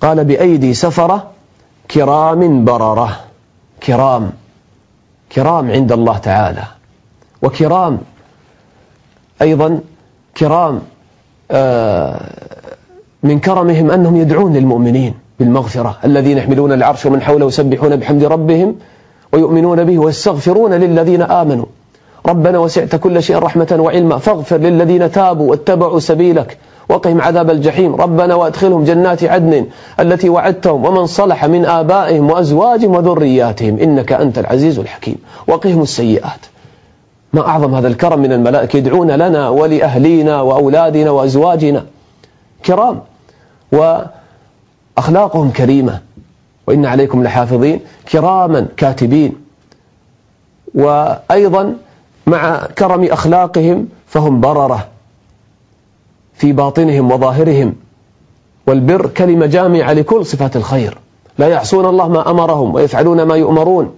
قال 0.00 0.24
بأيدي 0.24 0.74
سفرة 0.74 1.30
كرام 1.90 2.64
بررة. 2.64 3.20
كرام 3.82 4.30
كرام 5.32 5.70
عند 5.70 5.92
الله 5.92 6.18
تعالى 6.18 6.64
وكرام 7.42 7.98
أيضا 9.42 9.80
كرام 10.36 10.80
آه، 11.50 12.20
من 13.22 13.38
كرمهم 13.40 13.90
أنهم 13.90 14.16
يدعون 14.16 14.52
للمؤمنين 14.52 15.14
بالمغفرة 15.38 15.98
الذين 16.04 16.38
يحملون 16.38 16.72
العرش 16.72 17.06
ومن 17.06 17.22
حوله 17.22 17.46
يسبحون 17.46 17.96
بحمد 17.96 18.24
ربهم 18.24 18.76
ويؤمنون 19.32 19.84
به 19.84 19.98
ويستغفرون 19.98 20.72
للذين 20.72 21.22
آمنوا. 21.22 21.66
ربنا 22.26 22.58
وسعت 22.58 22.96
كل 22.96 23.22
شيء 23.22 23.38
رحمة 23.38 23.76
وعلما 23.80 24.18
فاغفر 24.18 24.56
للذين 24.56 25.12
تابوا 25.12 25.50
واتبعوا 25.50 26.00
سبيلك. 26.00 26.58
وقهم 26.90 27.20
عذاب 27.20 27.50
الجحيم. 27.50 27.94
ربنا 27.94 28.34
وأدخلهم 28.34 28.84
جنات 28.84 29.24
عدن 29.24 29.66
التي 30.00 30.28
وعدتهم 30.28 30.84
ومن 30.84 31.06
صلح 31.06 31.44
من 31.44 31.64
آبائهم 31.64 32.30
وأزواجهم 32.30 32.94
وذرياتهم. 32.94 33.78
إنك 33.78 34.12
أنت 34.12 34.38
العزيز 34.38 34.78
الحكيم. 34.78 35.16
وقهم 35.48 35.82
السيئات. 35.82 36.40
ما 37.32 37.48
أعظم 37.48 37.74
هذا 37.74 37.88
الكرم 37.88 38.18
من 38.18 38.32
الملائكة 38.32 38.76
يدعون 38.76 39.10
لنا 39.10 39.48
ولأهلينا 39.48 40.40
وأولادنا 40.40 41.10
وأزواجنا. 41.10 41.84
كرام. 42.66 43.00
وأخلاقهم 43.72 45.50
كريمة. 45.50 46.00
وإن 46.66 46.86
عليكم 46.86 47.22
لحافظين. 47.22 47.80
كراما 48.12 48.66
كاتبين. 48.76 49.32
وأيضا 50.74 51.74
مع 52.26 52.66
كرم 52.78 53.04
أخلاقهم 53.04 53.88
فهم 54.06 54.40
بررة. 54.40 54.88
في 56.40 56.52
باطنهم 56.52 57.12
وظاهرهم. 57.12 57.74
والبر 58.66 59.06
كلمة 59.06 59.46
جامعة 59.46 59.92
لكل 59.92 60.26
صفات 60.26 60.56
الخير. 60.56 60.98
لا 61.38 61.48
يعصون 61.48 61.86
الله 61.86 62.08
ما 62.08 62.30
أمرهم 62.30 62.74
ويفعلون 62.74 63.22
ما 63.22 63.34
يؤمرون. 63.34 63.90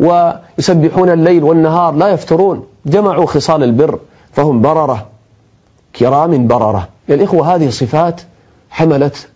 ويسبحون 0.00 1.10
الليل 1.10 1.44
والنهار 1.44 1.94
لا 1.94 2.08
يفترون. 2.08 2.66
جمعوا 2.86 3.26
خصال 3.26 3.62
البر 3.62 3.98
فهم 4.32 4.60
بررة 4.60 5.06
كرام 5.96 6.46
بررة. 6.46 6.88
يا 7.08 7.14
الإخوة 7.14 7.54
هذه 7.54 7.70
صفات 7.70 8.20
حملت 8.70 9.28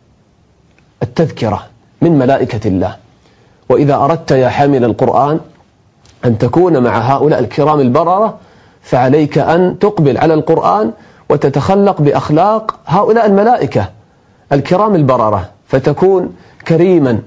التذكرة 1.02 1.62
من 2.02 2.18
ملائكة 2.18 2.68
الله. 2.68 2.96
وإذا 3.68 3.94
أردت 3.94 4.30
يا 4.30 4.48
حامل 4.48 4.84
القرآن 4.84 5.40
أن 6.24 6.38
تكون 6.38 6.82
مع 6.82 6.98
هؤلاء 6.98 7.40
الكرام 7.40 7.80
البررة 7.80 8.38
فعليك 8.82 9.38
أن 9.38 9.78
تقبل 9.78 10.18
على 10.18 10.34
القرآن 10.34 10.92
وتتخلق 11.28 12.02
بأخلاق 12.02 12.78
هؤلاء 12.86 13.26
الملائكة 13.26 13.88
الكرام 14.52 14.94
البررة. 14.94 15.50
فتكون 15.68 16.36
كريما 16.68 17.18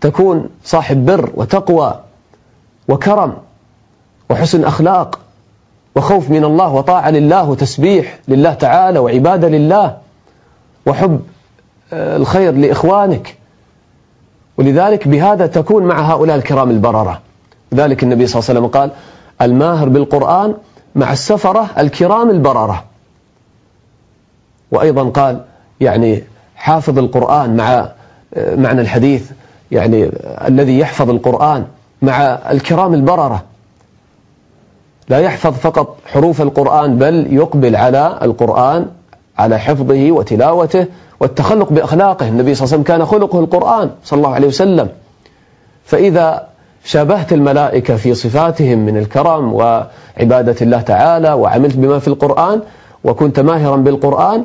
تكون 0.00 0.48
صاحب 0.64 1.06
بر 1.06 1.30
وتقوى 1.34 2.00
وكرم 2.88 3.34
وحسن 4.30 4.64
أخلاق 4.64 5.18
وخوف 5.96 6.30
من 6.30 6.44
الله 6.44 6.72
وطاعة 6.72 7.10
لله 7.10 7.50
وتسبيح 7.50 8.18
لله 8.28 8.54
تعالى 8.54 8.98
وعبادة 8.98 9.48
لله 9.48 9.96
وحب 10.86 11.20
آه، 11.92 12.16
الخير 12.16 12.52
لإخوانك. 12.54 13.36
ولذلك 14.58 15.08
بهذا 15.08 15.46
تكون 15.46 15.82
مع 15.82 16.12
هؤلاء 16.12 16.36
الكرام 16.36 16.70
البررة. 16.70 17.20
ذلك 17.74 18.02
النبي 18.02 18.26
صلى 18.26 18.40
الله 18.40 18.50
عليه 18.50 18.60
وسلم 18.60 18.80
قال 18.80 18.90
الماهر 19.42 19.88
بالقرآن 19.88 20.54
مع 20.94 21.12
السفرة 21.12 21.66
الكرام 21.78 22.30
البررة. 22.30 22.84
وأيضا 24.70 25.08
قال 25.08 25.44
يعني 25.80 26.22
حافظ 26.56 26.98
القرآن 26.98 27.56
مع 27.56 27.88
آه، 28.34 28.56
معنى 28.56 28.80
الحديث 28.80 29.30
يعني 29.70 30.10
الذي 30.48 30.78
يحفظ 30.78 31.10
القرآن 31.10 31.64
مع 32.02 32.22
الكرام 32.50 32.94
البررة. 32.94 33.44
لا 35.08 35.18
يحفظ 35.18 35.52
فقط 35.52 35.96
حروف 36.06 36.42
القرآن 36.42 36.98
بل 36.98 37.26
يقبل 37.30 37.76
على 37.76 38.18
القرآن 38.22 38.86
على 39.38 39.58
حفظه 39.58 40.12
وتلاوته 40.12 40.86
والتخلق 41.20 41.72
بأخلاقه. 41.72 42.28
النبي 42.28 42.54
صلى 42.54 42.64
الله 42.64 42.74
عليه 42.74 42.82
وسلم 42.82 42.82
كان 42.82 43.06
خلقه 43.06 43.40
القرآن 43.40 43.90
صلى 44.04 44.16
الله 44.16 44.34
عليه 44.34 44.48
وسلم. 44.48 44.88
فإذا 45.84 46.46
شابهت 46.84 47.32
الملائكة 47.32 47.96
في 47.96 48.14
صفاتهم 48.14 48.78
من 48.78 48.96
الكرم 48.96 49.52
وعبادة 49.52 50.56
الله 50.62 50.80
تعالى 50.80 51.32
وعملت 51.32 51.76
بما 51.76 51.98
في 51.98 52.08
القرآن 52.08 52.60
وكنت 53.04 53.40
ماهرا 53.40 53.76
بالقرآن 53.76 54.44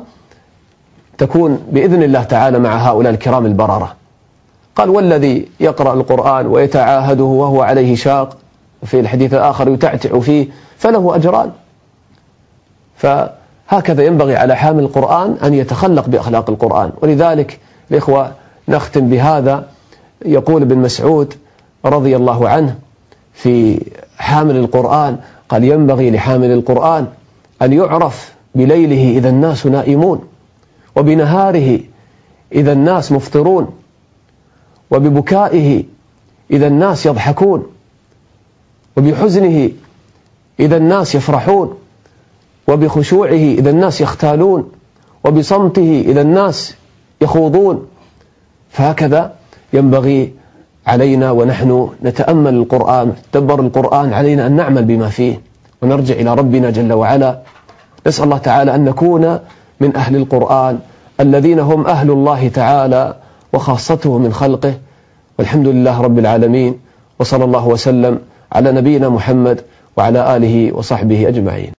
تكون 1.18 1.66
بإذن 1.72 2.02
الله 2.02 2.22
تعالى 2.22 2.58
مع 2.58 2.76
هؤلاء 2.76 3.12
الكرام 3.12 3.46
البررة. 3.46 3.94
قال 4.76 4.90
والذي 4.90 5.48
يقرأ 5.60 5.94
القرآن 5.94 6.46
ويتعاهده 6.46 7.24
وهو 7.24 7.62
عليه 7.62 7.96
شاق 7.96 8.36
وفي 8.82 9.00
الحديث 9.00 9.34
الآخر 9.34 9.68
يتعتع 9.68 10.20
فيه 10.20 10.48
فله 10.78 11.16
أجران. 11.16 11.50
هكذا 13.68 14.02
ينبغي 14.02 14.36
على 14.36 14.56
حامل 14.56 14.82
القرآن 14.82 15.36
أن 15.44 15.54
يتخلق 15.54 16.08
بأخلاق 16.08 16.50
القرآن. 16.50 16.92
ولذلك 17.02 17.60
الإخوة 17.90 18.32
نختم 18.68 19.08
بهذا. 19.08 19.66
يقول 20.24 20.62
ابن 20.62 20.78
مسعود 20.78 21.34
رضي 21.84 22.16
الله 22.16 22.48
عنه 22.48 22.74
في 23.34 23.80
حامل 24.18 24.56
القرآن 24.56 25.18
قال 25.48 25.64
ينبغي 25.64 26.10
لحامل 26.10 26.52
القرآن 26.52 27.06
أن 27.62 27.72
يعرف 27.72 28.34
بليله 28.54 29.18
إذا 29.18 29.28
الناس 29.28 29.66
نائمون 29.66 30.20
وبنهاره 30.96 31.80
إذا 32.52 32.72
الناس 32.72 33.12
مفطرون 33.12 33.68
وببكائه 34.90 35.84
إذا 36.50 36.66
الناس 36.66 37.06
يضحكون 37.06 37.66
وبحزنه 38.96 39.70
إذا 40.60 40.76
الناس 40.76 41.14
يفرحون 41.14 41.74
وبخشوعه 42.68 43.32
إذا 43.32 43.70
الناس 43.70 44.00
يختالون 44.00 44.70
وبصمته 45.24 46.04
إذا 46.06 46.20
الناس 46.20 46.74
يخوضون. 47.20 47.86
فهكذا 48.70 49.34
ينبغي 49.72 50.32
علينا 50.86 51.30
ونحن 51.30 51.90
نتأمل 52.02 52.54
القرآن 52.54 53.12
تدبر 53.32 53.60
القرآن 53.60 54.12
علينا 54.12 54.46
أن 54.46 54.56
نعمل 54.56 54.84
بما 54.84 55.08
فيه 55.08 55.40
ونرجع 55.82 56.14
إلى 56.14 56.34
ربنا 56.34 56.70
جل 56.70 56.92
وعلا. 56.92 57.40
نسأل 58.06 58.24
الله 58.24 58.38
تعالى 58.38 58.74
أن 58.74 58.84
نكون 58.84 59.38
من 59.80 59.96
أهل 59.96 60.16
القرآن 60.16 60.78
الذين 61.20 61.60
هم 61.60 61.86
أهل 61.86 62.10
الله 62.10 62.48
تعالى 62.48 63.14
وخاصته 63.52 64.18
من 64.18 64.32
خلقه. 64.32 64.74
والحمد 65.38 65.68
لله 65.68 66.00
رب 66.00 66.18
العالمين 66.18 66.78
وصلى 67.18 67.44
الله 67.44 67.68
وسلم 67.68 68.18
على 68.52 68.72
نبينا 68.72 69.08
محمد 69.08 69.60
وعلى 69.96 70.36
آله 70.36 70.72
وصحبه 70.72 71.28
أجمعين. 71.28 71.72